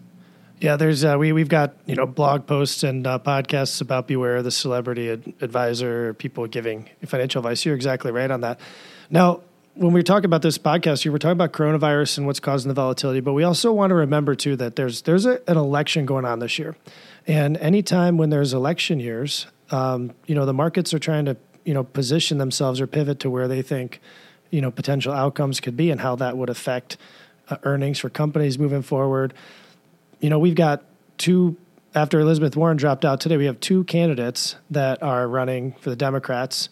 Yeah, 0.62 0.76
there's 0.76 1.04
uh, 1.04 1.16
we 1.18 1.32
we've 1.32 1.50
got 1.50 1.74
you 1.88 1.96
know 1.96 2.06
blog 2.06 2.46
posts 2.46 2.84
and 2.84 3.08
uh, 3.08 3.18
podcasts 3.18 3.82
about 3.82 4.08
beware 4.08 4.44
the 4.44 4.52
celebrity 4.52 5.10
ad- 5.10 5.34
advisor, 5.42 6.14
people 6.14 6.46
giving 6.46 6.88
financial 7.06 7.40
advice. 7.40 7.66
You're 7.66 7.76
exactly 7.76 8.12
right 8.12 8.30
on 8.30 8.42
that. 8.42 8.60
Now, 9.10 9.42
when 9.80 9.94
we 9.94 10.04
talk 10.04 10.26
about 10.26 10.42
this 10.42 10.58
podcast, 10.58 11.06
you 11.06 11.12
were 11.12 11.20
talking 11.20 11.32
about 11.32 11.54
coronavirus 11.54 12.18
and 12.18 12.28
what's 12.28 12.42
causing 12.42 12.68
the 12.68 12.74
volatility, 12.74 13.22
but 13.22 13.32
we 13.32 13.44
also 13.44 13.72
want 13.72 13.92
to 13.92 13.96
remember 13.96 14.36
too 14.36 14.58
that 14.58 14.76
there's 14.76 15.04
there's 15.04 15.26
a, 15.26 15.40
an 15.50 15.56
election 15.56 16.06
going 16.06 16.26
on 16.26 16.40
this 16.40 16.60
year, 16.60 16.76
and 17.26 17.56
anytime 17.58 18.18
when 18.18 18.30
there's 18.30 18.54
election 18.54 19.00
years, 19.00 19.48
um, 19.72 20.14
you 20.26 20.36
know 20.36 20.46
the 20.46 20.54
markets 20.54 20.94
are 20.94 21.00
trying 21.00 21.24
to 21.24 21.38
you 21.64 21.74
know 21.74 21.86
position 21.86 22.40
themselves 22.40 22.82
or 22.82 22.88
pivot 22.88 23.22
to 23.22 23.30
where 23.30 23.48
they 23.48 23.62
think 23.62 24.02
you 24.50 24.60
know 24.60 24.70
potential 24.70 25.14
outcomes 25.14 25.62
could 25.62 25.78
be 25.78 25.92
and 25.92 26.02
how 26.02 26.14
that 26.18 26.36
would 26.36 26.50
affect 26.50 26.98
uh, 27.48 27.56
earnings 27.64 28.00
for 28.00 28.10
companies 28.10 28.60
moving 28.60 28.82
forward. 28.82 29.34
You 30.20 30.30
know 30.30 30.40
we've 30.40 30.56
got 30.56 30.84
two 31.18 31.56
after 31.96 32.20
Elizabeth 32.20 32.58
Warren 32.58 32.76
dropped 32.76 33.06
out 33.06 33.22
today. 33.22 33.38
We 33.38 33.46
have 33.46 33.62
two 33.62 33.86
candidates 33.86 34.58
that 34.72 35.02
are 35.02 35.26
running 35.26 35.72
for 35.80 35.90
the 35.90 35.96
Democrats 35.96 36.68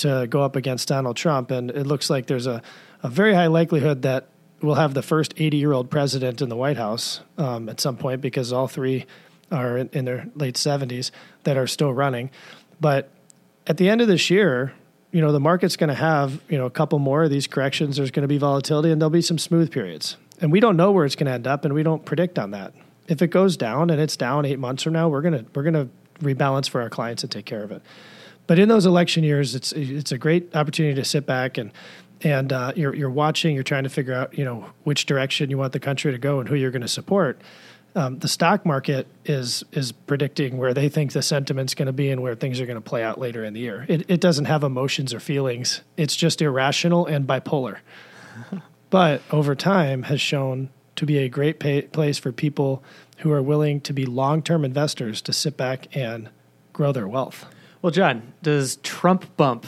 to 0.00 0.26
go 0.28 0.42
up 0.42 0.56
against 0.56 0.88
Donald 0.88 1.16
Trump. 1.16 1.50
And 1.50 1.70
it 1.70 1.86
looks 1.86 2.10
like 2.10 2.26
there's 2.26 2.46
a, 2.46 2.62
a 3.02 3.08
very 3.08 3.34
high 3.34 3.46
likelihood 3.46 4.02
that 4.02 4.28
we'll 4.60 4.74
have 4.74 4.94
the 4.94 5.02
first 5.02 5.34
80 5.36 5.56
year 5.56 5.72
old 5.72 5.90
president 5.90 6.42
in 6.42 6.48
the 6.48 6.56
White 6.56 6.76
House 6.76 7.20
um, 7.38 7.68
at 7.68 7.80
some 7.80 7.96
point 7.96 8.20
because 8.20 8.52
all 8.52 8.68
three 8.68 9.06
are 9.50 9.78
in, 9.78 9.88
in, 9.92 10.04
their 10.04 10.26
late 10.34 10.54
70s 10.54 11.10
that 11.44 11.56
are 11.56 11.66
still 11.66 11.92
running. 11.92 12.30
But 12.80 13.10
at 13.66 13.78
the 13.78 13.88
end 13.88 14.00
of 14.00 14.08
this 14.08 14.30
year, 14.30 14.72
you 15.12 15.20
know, 15.20 15.32
the 15.32 15.40
market's 15.40 15.76
going 15.76 15.88
to 15.88 15.94
have, 15.94 16.40
you 16.48 16.56
know, 16.56 16.66
a 16.66 16.70
couple 16.70 16.98
more 16.98 17.24
of 17.24 17.30
these 17.30 17.46
corrections. 17.46 17.96
There's 17.96 18.10
going 18.10 18.22
to 18.22 18.28
be 18.28 18.38
volatility 18.38 18.92
and 18.92 19.00
there'll 19.00 19.10
be 19.10 19.22
some 19.22 19.38
smooth 19.38 19.72
periods. 19.72 20.16
and 20.40 20.52
we 20.52 20.60
don't 20.60 20.76
know 20.76 20.92
where 20.92 21.04
it's 21.04 21.16
going 21.16 21.26
to 21.26 21.32
end 21.32 21.46
up, 21.46 21.64
and 21.64 21.74
we 21.74 21.82
don't 21.82 22.04
predict 22.04 22.38
on 22.38 22.52
that. 22.52 22.72
If 23.08 23.22
it 23.22 23.28
goes 23.28 23.56
down 23.56 23.90
and 23.90 24.00
it's 24.00 24.16
down 24.16 24.44
eight 24.46 24.58
months 24.58 24.84
from 24.84 24.92
now, 24.92 25.08
we're 25.08 25.20
gonna 25.20 25.44
we're 25.54 25.64
gonna 25.64 25.88
rebalance 26.20 26.68
for 26.68 26.80
our 26.80 26.90
clients 26.90 27.22
and 27.22 27.30
take 27.30 27.46
care 27.46 27.62
of 27.62 27.72
it. 27.72 27.82
But 28.46 28.58
in 28.58 28.68
those 28.68 28.86
election 28.86 29.22
years, 29.24 29.54
it's 29.54 29.72
it's 29.72 30.12
a 30.12 30.18
great 30.18 30.54
opportunity 30.56 30.94
to 30.94 31.04
sit 31.04 31.26
back 31.26 31.58
and 31.58 31.72
and 32.22 32.52
uh, 32.52 32.72
you're 32.76 32.94
you're 32.94 33.10
watching, 33.10 33.54
you're 33.54 33.64
trying 33.64 33.84
to 33.84 33.90
figure 33.90 34.14
out 34.14 34.36
you 34.36 34.44
know 34.44 34.66
which 34.84 35.06
direction 35.06 35.50
you 35.50 35.58
want 35.58 35.72
the 35.72 35.80
country 35.80 36.12
to 36.12 36.18
go 36.18 36.40
and 36.40 36.48
who 36.48 36.54
you're 36.54 36.70
going 36.70 36.82
to 36.82 36.88
support. 36.88 37.40
Um, 37.94 38.20
the 38.20 38.28
stock 38.28 38.64
market 38.64 39.06
is 39.24 39.64
is 39.72 39.92
predicting 39.92 40.58
where 40.58 40.74
they 40.74 40.88
think 40.88 41.12
the 41.12 41.22
sentiment's 41.22 41.74
going 41.74 41.86
to 41.86 41.92
be 41.92 42.10
and 42.10 42.22
where 42.22 42.34
things 42.34 42.60
are 42.60 42.66
going 42.66 42.76
to 42.76 42.80
play 42.80 43.02
out 43.02 43.18
later 43.18 43.44
in 43.44 43.52
the 43.52 43.60
year. 43.60 43.84
It, 43.88 44.08
it 44.08 44.20
doesn't 44.20 44.44
have 44.44 44.62
emotions 44.62 45.12
or 45.12 45.20
feelings. 45.20 45.82
It's 45.96 46.14
just 46.14 46.40
irrational 46.40 47.06
and 47.06 47.26
bipolar. 47.26 47.78
but 48.90 49.22
over 49.30 49.54
time, 49.54 50.04
has 50.04 50.20
shown 50.20 50.70
to 50.96 51.06
be 51.06 51.18
a 51.18 51.28
great 51.28 51.58
pay, 51.58 51.82
place 51.82 52.18
for 52.18 52.30
people 52.30 52.82
who 53.20 53.32
are 53.32 53.42
willing 53.42 53.80
to 53.82 53.92
be 53.92 54.06
long 54.06 54.42
term 54.42 54.64
investors 54.64 55.22
to 55.22 55.32
sit 55.32 55.56
back 55.56 55.94
and 55.96 56.28
grow 56.72 56.92
their 56.92 57.08
wealth. 57.08 57.46
Well, 57.82 57.90
John, 57.90 58.34
does 58.42 58.76
Trump 58.76 59.36
bump 59.36 59.66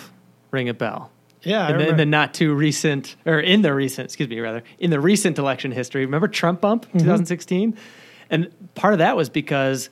ring 0.50 0.68
a 0.68 0.74
bell? 0.74 1.10
Yeah, 1.42 1.70
in 1.70 1.78
the, 1.78 1.88
in 1.88 1.96
the, 1.96 2.06
not 2.06 2.34
too 2.34 2.54
recent, 2.54 3.16
or 3.26 3.40
in 3.40 3.62
the 3.62 3.74
recent, 3.74 4.04
excuse 4.04 4.28
me, 4.28 4.38
rather, 4.38 4.62
in 4.78 4.90
the 4.90 5.00
recent 5.00 5.38
election 5.38 5.72
history. 5.72 6.04
Remember 6.04 6.28
Trump 6.28 6.60
bump, 6.60 6.86
mm-hmm. 6.86 6.98
2016, 6.98 7.76
and 8.30 8.74
part 8.76 8.92
of 8.94 8.98
that 9.00 9.16
was 9.16 9.28
because 9.28 9.90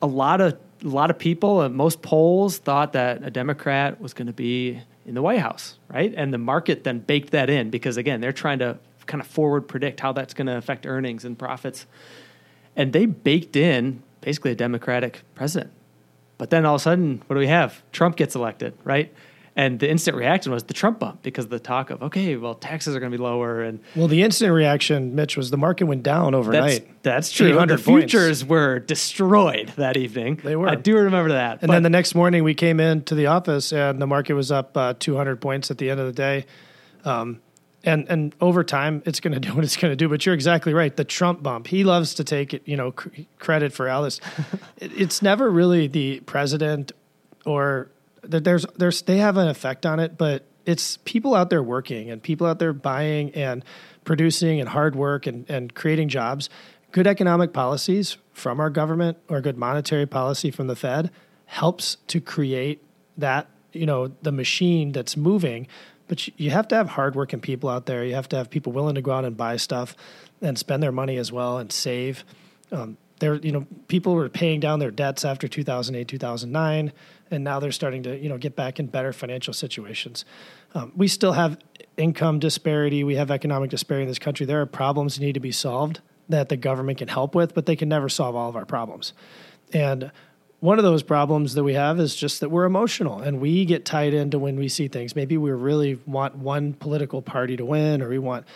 a 0.00 0.06
lot 0.06 0.40
of 0.40 0.56
a 0.82 0.88
lot 0.88 1.10
of 1.10 1.18
people, 1.18 1.68
most 1.68 2.02
polls 2.02 2.58
thought 2.58 2.92
that 2.94 3.22
a 3.22 3.30
Democrat 3.30 4.00
was 4.00 4.14
going 4.14 4.28
to 4.28 4.32
be 4.32 4.80
in 5.04 5.14
the 5.14 5.22
White 5.22 5.40
House, 5.40 5.78
right? 5.88 6.12
And 6.16 6.32
the 6.32 6.38
market 6.38 6.84
then 6.84 7.00
baked 7.00 7.32
that 7.32 7.50
in 7.50 7.70
because 7.70 7.96
again, 7.96 8.20
they're 8.20 8.32
trying 8.32 8.60
to 8.60 8.78
kind 9.06 9.20
of 9.20 9.26
forward 9.26 9.62
predict 9.62 10.00
how 10.00 10.12
that's 10.12 10.34
going 10.34 10.46
to 10.46 10.56
affect 10.56 10.86
earnings 10.86 11.24
and 11.24 11.38
profits, 11.38 11.86
and 12.76 12.92
they 12.92 13.06
baked 13.06 13.56
in 13.56 14.02
basically 14.20 14.52
a 14.52 14.54
Democratic 14.54 15.22
president. 15.34 15.72
But 16.38 16.50
then 16.50 16.64
all 16.64 16.76
of 16.76 16.80
a 16.80 16.82
sudden, 16.82 17.22
what 17.26 17.34
do 17.34 17.40
we 17.40 17.48
have? 17.48 17.82
Trump 17.92 18.16
gets 18.16 18.34
elected, 18.34 18.74
right? 18.84 19.12
And 19.56 19.78
the 19.80 19.90
instant 19.90 20.16
reaction 20.16 20.52
was 20.52 20.62
the 20.64 20.74
Trump 20.74 21.00
bump 21.00 21.22
because 21.22 21.44
of 21.44 21.50
the 21.50 21.58
talk 21.58 21.90
of 21.90 22.02
okay, 22.02 22.36
well, 22.36 22.54
taxes 22.54 22.94
are 22.94 23.00
going 23.00 23.10
to 23.10 23.18
be 23.18 23.22
lower, 23.22 23.62
and 23.62 23.80
well, 23.96 24.06
the 24.06 24.22
instant 24.22 24.52
reaction, 24.52 25.14
Mitch, 25.14 25.36
was 25.36 25.50
the 25.50 25.58
market 25.58 25.84
went 25.84 26.02
down 26.02 26.34
overnight. 26.34 26.86
That's, 27.02 27.28
that's 27.28 27.32
true. 27.32 27.52
The 27.66 27.76
futures 27.76 28.44
were 28.44 28.78
destroyed 28.78 29.72
that 29.76 29.96
evening. 29.96 30.40
They 30.42 30.56
were. 30.56 30.68
I 30.68 30.76
do 30.76 30.96
remember 30.96 31.32
that. 31.32 31.62
And 31.62 31.70
then 31.70 31.82
the 31.82 31.90
next 31.90 32.14
morning, 32.14 32.44
we 32.44 32.54
came 32.54 32.78
into 32.78 33.14
the 33.14 33.26
office, 33.26 33.72
and 33.72 34.00
the 34.00 34.06
market 34.06 34.34
was 34.34 34.52
up 34.52 34.76
uh, 34.76 34.94
200 34.98 35.40
points 35.40 35.70
at 35.70 35.78
the 35.78 35.90
end 35.90 36.00
of 36.00 36.06
the 36.06 36.12
day. 36.12 36.46
Um, 37.04 37.40
and 37.84 38.08
and 38.08 38.34
over 38.40 38.62
time 38.62 39.02
it's 39.06 39.20
going 39.20 39.32
to 39.32 39.40
do 39.40 39.54
what 39.54 39.64
it's 39.64 39.76
going 39.76 39.92
to 39.92 39.96
do 39.96 40.08
but 40.08 40.24
you're 40.24 40.34
exactly 40.34 40.74
right. 40.74 40.96
The 40.96 41.04
trump 41.04 41.42
bump 41.42 41.66
he 41.66 41.84
loves 41.84 42.14
to 42.14 42.24
take 42.24 42.54
it 42.54 42.62
you 42.66 42.76
know 42.76 42.92
credit 43.38 43.72
for 43.72 43.88
all 43.88 44.02
this 44.02 44.20
it's 44.76 45.22
never 45.22 45.50
really 45.50 45.86
the 45.86 46.20
president 46.20 46.92
or 47.46 47.90
that 48.22 48.44
there's 48.44 48.66
there's 48.76 49.02
they 49.02 49.18
have 49.18 49.36
an 49.36 49.48
effect 49.48 49.86
on 49.86 49.98
it 49.98 50.18
but 50.18 50.44
it's 50.66 50.98
people 50.98 51.34
out 51.34 51.50
there 51.50 51.62
working 51.62 52.10
and 52.10 52.22
people 52.22 52.46
out 52.46 52.58
there 52.58 52.72
buying 52.72 53.30
and 53.34 53.64
producing 54.04 54.60
and 54.60 54.68
hard 54.68 54.94
work 54.94 55.26
and, 55.26 55.48
and 55.48 55.74
creating 55.74 56.08
jobs. 56.08 56.48
Good 56.92 57.06
economic 57.06 57.52
policies 57.52 58.16
from 58.32 58.60
our 58.60 58.70
government 58.70 59.18
or 59.28 59.40
good 59.40 59.56
monetary 59.56 60.06
policy 60.06 60.50
from 60.50 60.66
the 60.66 60.76
fed 60.76 61.10
helps 61.46 61.96
to 62.08 62.20
create 62.20 62.82
that 63.16 63.48
you 63.72 63.86
know 63.86 64.08
the 64.22 64.32
machine 64.32 64.92
that's 64.92 65.16
moving 65.16 65.66
but 66.10 66.26
you 66.40 66.50
have 66.50 66.66
to 66.66 66.74
have 66.74 66.88
hardworking 66.88 67.38
people 67.38 67.70
out 67.70 67.86
there. 67.86 68.04
You 68.04 68.16
have 68.16 68.28
to 68.30 68.36
have 68.36 68.50
people 68.50 68.72
willing 68.72 68.96
to 68.96 69.00
go 69.00 69.12
out 69.12 69.24
and 69.24 69.36
buy 69.36 69.56
stuff 69.56 69.94
and 70.42 70.58
spend 70.58 70.82
their 70.82 70.90
money 70.90 71.18
as 71.18 71.30
well 71.30 71.58
and 71.58 71.70
save. 71.70 72.24
Um, 72.72 72.96
there, 73.20 73.36
you 73.36 73.52
know, 73.52 73.64
people 73.86 74.16
were 74.16 74.28
paying 74.28 74.58
down 74.58 74.80
their 74.80 74.90
debts 74.90 75.24
after 75.24 75.46
2008, 75.46 76.08
2009, 76.08 76.92
and 77.30 77.44
now 77.44 77.60
they're 77.60 77.70
starting 77.70 78.02
to, 78.02 78.18
you 78.18 78.28
know, 78.28 78.38
get 78.38 78.56
back 78.56 78.80
in 78.80 78.88
better 78.88 79.12
financial 79.12 79.54
situations. 79.54 80.24
Um, 80.74 80.90
we 80.96 81.06
still 81.06 81.34
have 81.34 81.58
income 81.96 82.40
disparity. 82.40 83.04
We 83.04 83.14
have 83.14 83.30
economic 83.30 83.70
disparity 83.70 84.02
in 84.02 84.08
this 84.08 84.18
country. 84.18 84.46
There 84.46 84.60
are 84.60 84.66
problems 84.66 85.14
that 85.14 85.24
need 85.24 85.34
to 85.34 85.40
be 85.40 85.52
solved 85.52 86.00
that 86.28 86.48
the 86.48 86.56
government 86.56 86.98
can 86.98 87.06
help 87.06 87.36
with, 87.36 87.54
but 87.54 87.66
they 87.66 87.76
can 87.76 87.88
never 87.88 88.08
solve 88.08 88.34
all 88.34 88.48
of 88.48 88.56
our 88.56 88.66
problems. 88.66 89.12
And 89.72 90.10
one 90.60 90.78
of 90.78 90.84
those 90.84 91.02
problems 91.02 91.54
that 91.54 91.64
we 91.64 91.74
have 91.74 91.98
is 91.98 92.14
just 92.14 92.40
that 92.40 92.50
we're 92.50 92.66
emotional 92.66 93.20
and 93.20 93.40
we 93.40 93.64
get 93.64 93.84
tied 93.84 94.12
into 94.12 94.38
when 94.38 94.56
we 94.56 94.68
see 94.68 94.88
things. 94.88 95.16
Maybe 95.16 95.36
we 95.38 95.50
really 95.50 95.98
want 96.06 96.36
one 96.36 96.74
political 96.74 97.22
party 97.22 97.56
to 97.56 97.64
win, 97.64 98.02
or 98.02 98.08
we 98.10 98.18
want, 98.18 98.46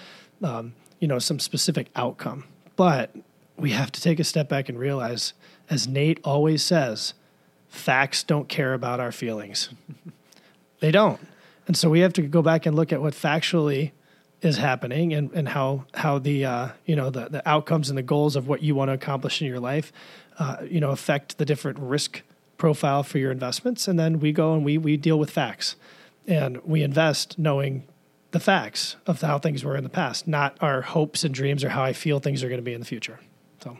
um, 0.43 0.75
you 1.01 1.09
know, 1.09 1.19
some 1.19 1.38
specific 1.38 1.88
outcome. 1.97 2.45
But 2.77 3.14
we 3.57 3.71
have 3.71 3.90
to 3.93 4.01
take 4.01 4.21
a 4.21 4.25
step 4.25 4.49
back 4.49 4.69
and 4.69 4.79
realize, 4.79 5.33
as 5.71 5.88
Nate 5.88 6.21
always 6.25 6.62
says, 6.62 7.14
facts 7.69 8.23
don't 8.23 8.49
care 8.49 8.75
about 8.75 9.01
our 9.01 9.12
feelings. 9.12 9.71
they 10.81 10.90
don't, 10.90 11.21
and 11.67 11.77
so 11.77 11.88
we 11.88 12.01
have 12.01 12.12
to 12.14 12.23
go 12.23 12.43
back 12.43 12.67
and 12.67 12.77
look 12.77 12.93
at 12.93 13.01
what 13.01 13.14
factually 13.14 13.93
is 14.43 14.59
happening 14.59 15.14
and, 15.14 15.33
and 15.33 15.49
how 15.49 15.85
how 15.95 16.19
the 16.19 16.45
uh, 16.45 16.69
you 16.85 16.95
know 16.95 17.09
the, 17.09 17.29
the 17.31 17.49
outcomes 17.49 17.88
and 17.88 17.97
the 17.97 18.03
goals 18.03 18.37
of 18.37 18.47
what 18.47 18.62
you 18.62 18.75
want 18.75 18.90
to 18.90 18.93
accomplish 18.93 19.40
in 19.40 19.49
your 19.49 19.61
life 19.61 19.93
uh, 20.38 20.59
you 20.68 20.81
know 20.81 20.90
affect 20.90 21.38
the 21.38 21.44
different 21.44 21.79
risk 21.79 22.23
profile 22.57 23.03
for 23.03 23.18
your 23.18 23.31
investments. 23.31 23.88
And 23.88 23.99
then 23.99 24.20
we 24.20 24.33
go 24.33 24.55
and 24.55 24.64
we 24.64 24.79
we 24.79 24.97
deal 24.97 25.18
with 25.18 25.31
facts. 25.31 25.77
And 26.27 26.57
we 26.64 26.83
invest 26.83 27.38
knowing 27.38 27.87
the 28.31 28.40
facts 28.40 28.97
of 29.07 29.20
how 29.20 29.38
things 29.38 29.62
were 29.62 29.77
in 29.77 29.85
the 29.85 29.90
past 29.90 30.27
not 30.27 30.57
our 30.61 30.81
hopes 30.81 31.23
and 31.23 31.33
dreams 31.33 31.62
or 31.62 31.68
how 31.68 31.85
i 31.85 31.92
feel 31.92 32.18
things 32.18 32.42
are 32.42 32.49
going 32.49 32.59
to 32.59 32.64
be 32.64 32.75
in 32.75 32.81
the 32.81 32.87
future. 32.87 33.20
So 33.62 33.79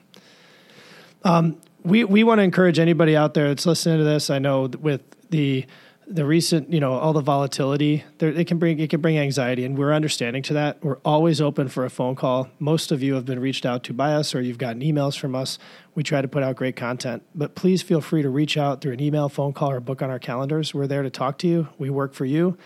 um, 1.25 1.59
we 1.83 2.05
we 2.05 2.25
want 2.25 2.39
to 2.39 2.43
encourage 2.43 2.79
anybody 2.79 3.17
out 3.17 3.35
there 3.35 3.49
that's 3.49 3.67
listening 3.67 3.99
to 3.99 4.05
this. 4.05 4.31
I 4.31 4.39
know 4.39 4.67
with 4.67 5.03
the 5.31 5.67
the 6.07 6.25
recent, 6.25 6.73
you 6.73 6.81
know, 6.81 6.93
all 6.93 7.13
the 7.13 7.21
volatility, 7.21 8.05
it 8.21 8.47
can 8.47 8.59
bring 8.59 8.79
it 8.79 8.91
can 8.91 9.01
bring 9.01 9.19
anxiety, 9.19 9.65
and 9.65 9.77
we're 9.79 9.93
understanding 9.93 10.43
to 10.45 10.55
that. 10.55 10.83
We're 10.85 10.99
always 11.05 11.41
open 11.41 11.69
for 11.69 11.85
a 11.85 11.91
phone 11.91 12.15
call. 12.15 12.49
Most 12.59 12.93
of 12.93 13.03
you 13.03 13.15
have 13.15 13.25
been 13.25 13.41
reached 13.41 13.65
out 13.65 13.83
to 13.85 13.93
by 13.93 14.13
us, 14.15 14.35
or 14.35 14.41
you've 14.41 14.59
gotten 14.59 14.83
emails 14.83 15.19
from 15.19 15.35
us. 15.35 15.59
We 15.95 16.03
try 16.03 16.21
to 16.21 16.29
put 16.29 16.43
out 16.43 16.57
great 16.57 16.77
content, 16.77 17.23
but 17.35 17.55
please 17.55 17.83
feel 17.83 18.01
free 18.01 18.23
to 18.23 18.29
reach 18.29 18.57
out 18.57 18.81
through 18.81 18.93
an 18.93 19.01
email, 19.01 19.29
phone 19.29 19.53
call, 19.53 19.71
or 19.71 19.81
book 19.81 20.03
on 20.03 20.11
our 20.11 20.19
calendars. 20.19 20.75
We're 20.75 20.87
there 20.87 21.03
to 21.03 21.11
talk 21.11 21.39
to 21.39 21.49
you. 21.49 21.69
We 21.79 21.91
work 21.91 22.15
for 22.15 22.25
you, 22.25 22.59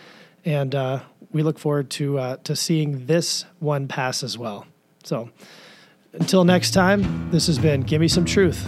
and 0.43 0.75
uh, 0.75 0.99
we 1.31 1.43
look 1.43 1.59
forward 1.59 1.89
to 1.91 2.19
uh, 2.19 2.37
to 2.43 2.55
seeing 2.55 3.05
this 3.05 3.45
one 3.59 3.87
pass 3.87 4.23
as 4.23 4.37
well. 4.37 4.65
So, 5.03 5.29
until 6.13 6.43
next 6.43 6.71
time, 6.71 7.31
this 7.31 7.47
has 7.47 7.57
been 7.57 7.81
Give 7.81 8.01
Me 8.01 8.07
Some 8.07 8.25
Truth. 8.25 8.67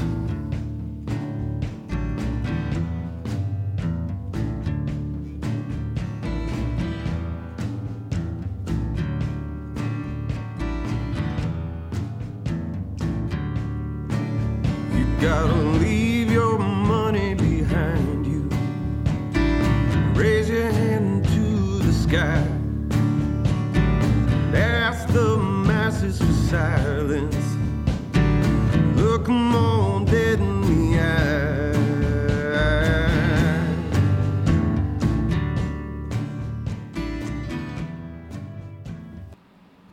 Raise 20.14 20.50
your 20.50 20.72
hand 20.72 21.26
to 21.26 21.80
the 21.80 21.94
sky. 21.94 22.46
Ask 24.56 25.08
the 25.10 25.38
masses 25.38 26.20
for 26.20 26.34
silence. 26.50 27.36
Look 28.96 29.26
them 29.26 29.56
on 29.56 30.06
dead 30.06 30.40
in 30.40 30.62
the 30.62 31.00
eye. 31.00 31.32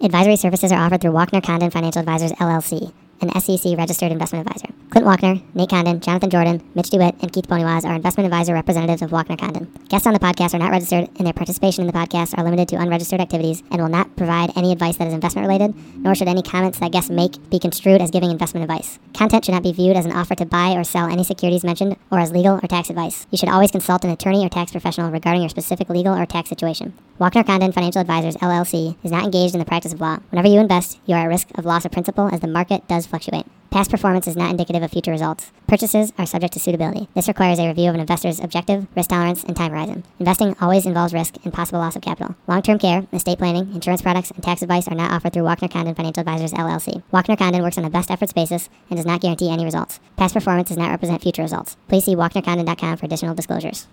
Advisory 0.00 0.36
services 0.36 0.72
are 0.72 0.84
offered 0.84 1.00
through 1.00 1.12
Walkner 1.12 1.42
Condon 1.42 1.70
Financial 1.70 2.00
Advisors 2.00 2.32
LLC 2.32 2.92
an 3.20 3.40
SEC 3.40 3.76
registered 3.76 4.12
investment 4.12 4.46
advisor. 4.46 4.77
Clint 4.98 5.20
Walkner, 5.20 5.40
Nate 5.54 5.68
Condon, 5.68 6.00
Jonathan 6.00 6.28
Jordan, 6.28 6.60
Mitch 6.74 6.90
DeWitt, 6.90 7.14
and 7.22 7.32
Keith 7.32 7.46
Poniwaz 7.46 7.84
are 7.84 7.94
investment 7.94 8.24
advisor 8.24 8.52
representatives 8.52 9.00
of 9.00 9.12
Walkner 9.12 9.38
Condon. 9.38 9.72
Guests 9.88 10.08
on 10.08 10.12
the 10.12 10.18
podcast 10.18 10.54
are 10.54 10.58
not 10.58 10.72
registered, 10.72 11.08
and 11.16 11.24
their 11.24 11.32
participation 11.32 11.82
in 11.82 11.86
the 11.86 11.92
podcast 11.92 12.36
are 12.36 12.42
limited 12.42 12.66
to 12.66 12.76
unregistered 12.80 13.20
activities 13.20 13.62
and 13.70 13.80
will 13.80 13.88
not 13.88 14.16
provide 14.16 14.50
any 14.56 14.72
advice 14.72 14.96
that 14.96 15.06
is 15.06 15.14
investment 15.14 15.46
related, 15.46 15.72
nor 15.98 16.16
should 16.16 16.26
any 16.26 16.42
comments 16.42 16.80
that 16.80 16.90
guests 16.90 17.10
make 17.10 17.38
be 17.48 17.60
construed 17.60 18.00
as 18.00 18.10
giving 18.10 18.32
investment 18.32 18.64
advice. 18.64 18.98
Content 19.14 19.44
should 19.44 19.54
not 19.54 19.62
be 19.62 19.72
viewed 19.72 19.96
as 19.96 20.04
an 20.04 20.10
offer 20.10 20.34
to 20.34 20.44
buy 20.44 20.72
or 20.72 20.82
sell 20.82 21.08
any 21.08 21.22
securities 21.22 21.62
mentioned 21.62 21.96
or 22.10 22.18
as 22.18 22.32
legal 22.32 22.56
or 22.56 22.66
tax 22.66 22.90
advice. 22.90 23.28
You 23.30 23.38
should 23.38 23.50
always 23.50 23.70
consult 23.70 24.02
an 24.02 24.10
attorney 24.10 24.44
or 24.44 24.48
tax 24.48 24.72
professional 24.72 25.12
regarding 25.12 25.42
your 25.42 25.48
specific 25.48 25.88
legal 25.88 26.18
or 26.18 26.26
tax 26.26 26.48
situation. 26.48 26.92
Walkner 27.20 27.46
Condon 27.46 27.70
Financial 27.70 28.00
Advisors 28.00 28.36
LLC 28.38 28.96
is 29.04 29.12
not 29.12 29.22
engaged 29.22 29.54
in 29.54 29.60
the 29.60 29.64
practice 29.64 29.92
of 29.92 30.00
law. 30.00 30.18
Whenever 30.30 30.48
you 30.48 30.58
invest, 30.58 30.98
you 31.06 31.14
are 31.14 31.22
at 31.22 31.28
risk 31.28 31.56
of 31.56 31.64
loss 31.64 31.84
of 31.84 31.92
principal 31.92 32.28
as 32.34 32.40
the 32.40 32.48
market 32.48 32.88
does 32.88 33.06
fluctuate. 33.06 33.46
Past 33.70 33.90
performance 33.90 34.26
is 34.26 34.36
not 34.36 34.50
indicative 34.50 34.82
of 34.82 34.90
future 34.90 35.10
results. 35.10 35.52
Purchases 35.66 36.12
are 36.16 36.24
subject 36.24 36.54
to 36.54 36.60
suitability. 36.60 37.08
This 37.14 37.28
requires 37.28 37.58
a 37.58 37.68
review 37.68 37.90
of 37.90 37.94
an 37.94 38.00
investor's 38.00 38.40
objective, 38.40 38.86
risk 38.96 39.10
tolerance, 39.10 39.44
and 39.44 39.54
time 39.54 39.72
horizon. 39.72 40.04
Investing 40.18 40.56
always 40.60 40.86
involves 40.86 41.12
risk 41.12 41.36
and 41.44 41.52
possible 41.52 41.78
loss 41.78 41.94
of 41.94 42.00
capital. 42.00 42.34
Long-term 42.46 42.78
care, 42.78 43.06
estate 43.12 43.38
planning, 43.38 43.74
insurance 43.74 44.00
products, 44.00 44.30
and 44.30 44.42
tax 44.42 44.62
advice 44.62 44.88
are 44.88 44.94
not 44.94 45.10
offered 45.10 45.34
through 45.34 45.42
Walkner 45.42 45.70
Condon 45.70 45.94
Financial 45.94 46.22
Advisors 46.22 46.52
LLC. 46.52 47.02
Walkner 47.12 47.36
Condon 47.36 47.62
works 47.62 47.76
on 47.76 47.84
a 47.84 47.90
best 47.90 48.10
efforts 48.10 48.32
basis 48.32 48.70
and 48.88 48.96
does 48.96 49.06
not 49.06 49.20
guarantee 49.20 49.50
any 49.50 49.64
results. 49.64 50.00
Past 50.16 50.32
performance 50.32 50.68
does 50.68 50.78
not 50.78 50.90
represent 50.90 51.22
future 51.22 51.42
results. 51.42 51.76
Please 51.88 52.04
see 52.04 52.16
walknercondon.com 52.16 52.96
for 52.96 53.04
additional 53.04 53.34
disclosures. 53.34 53.86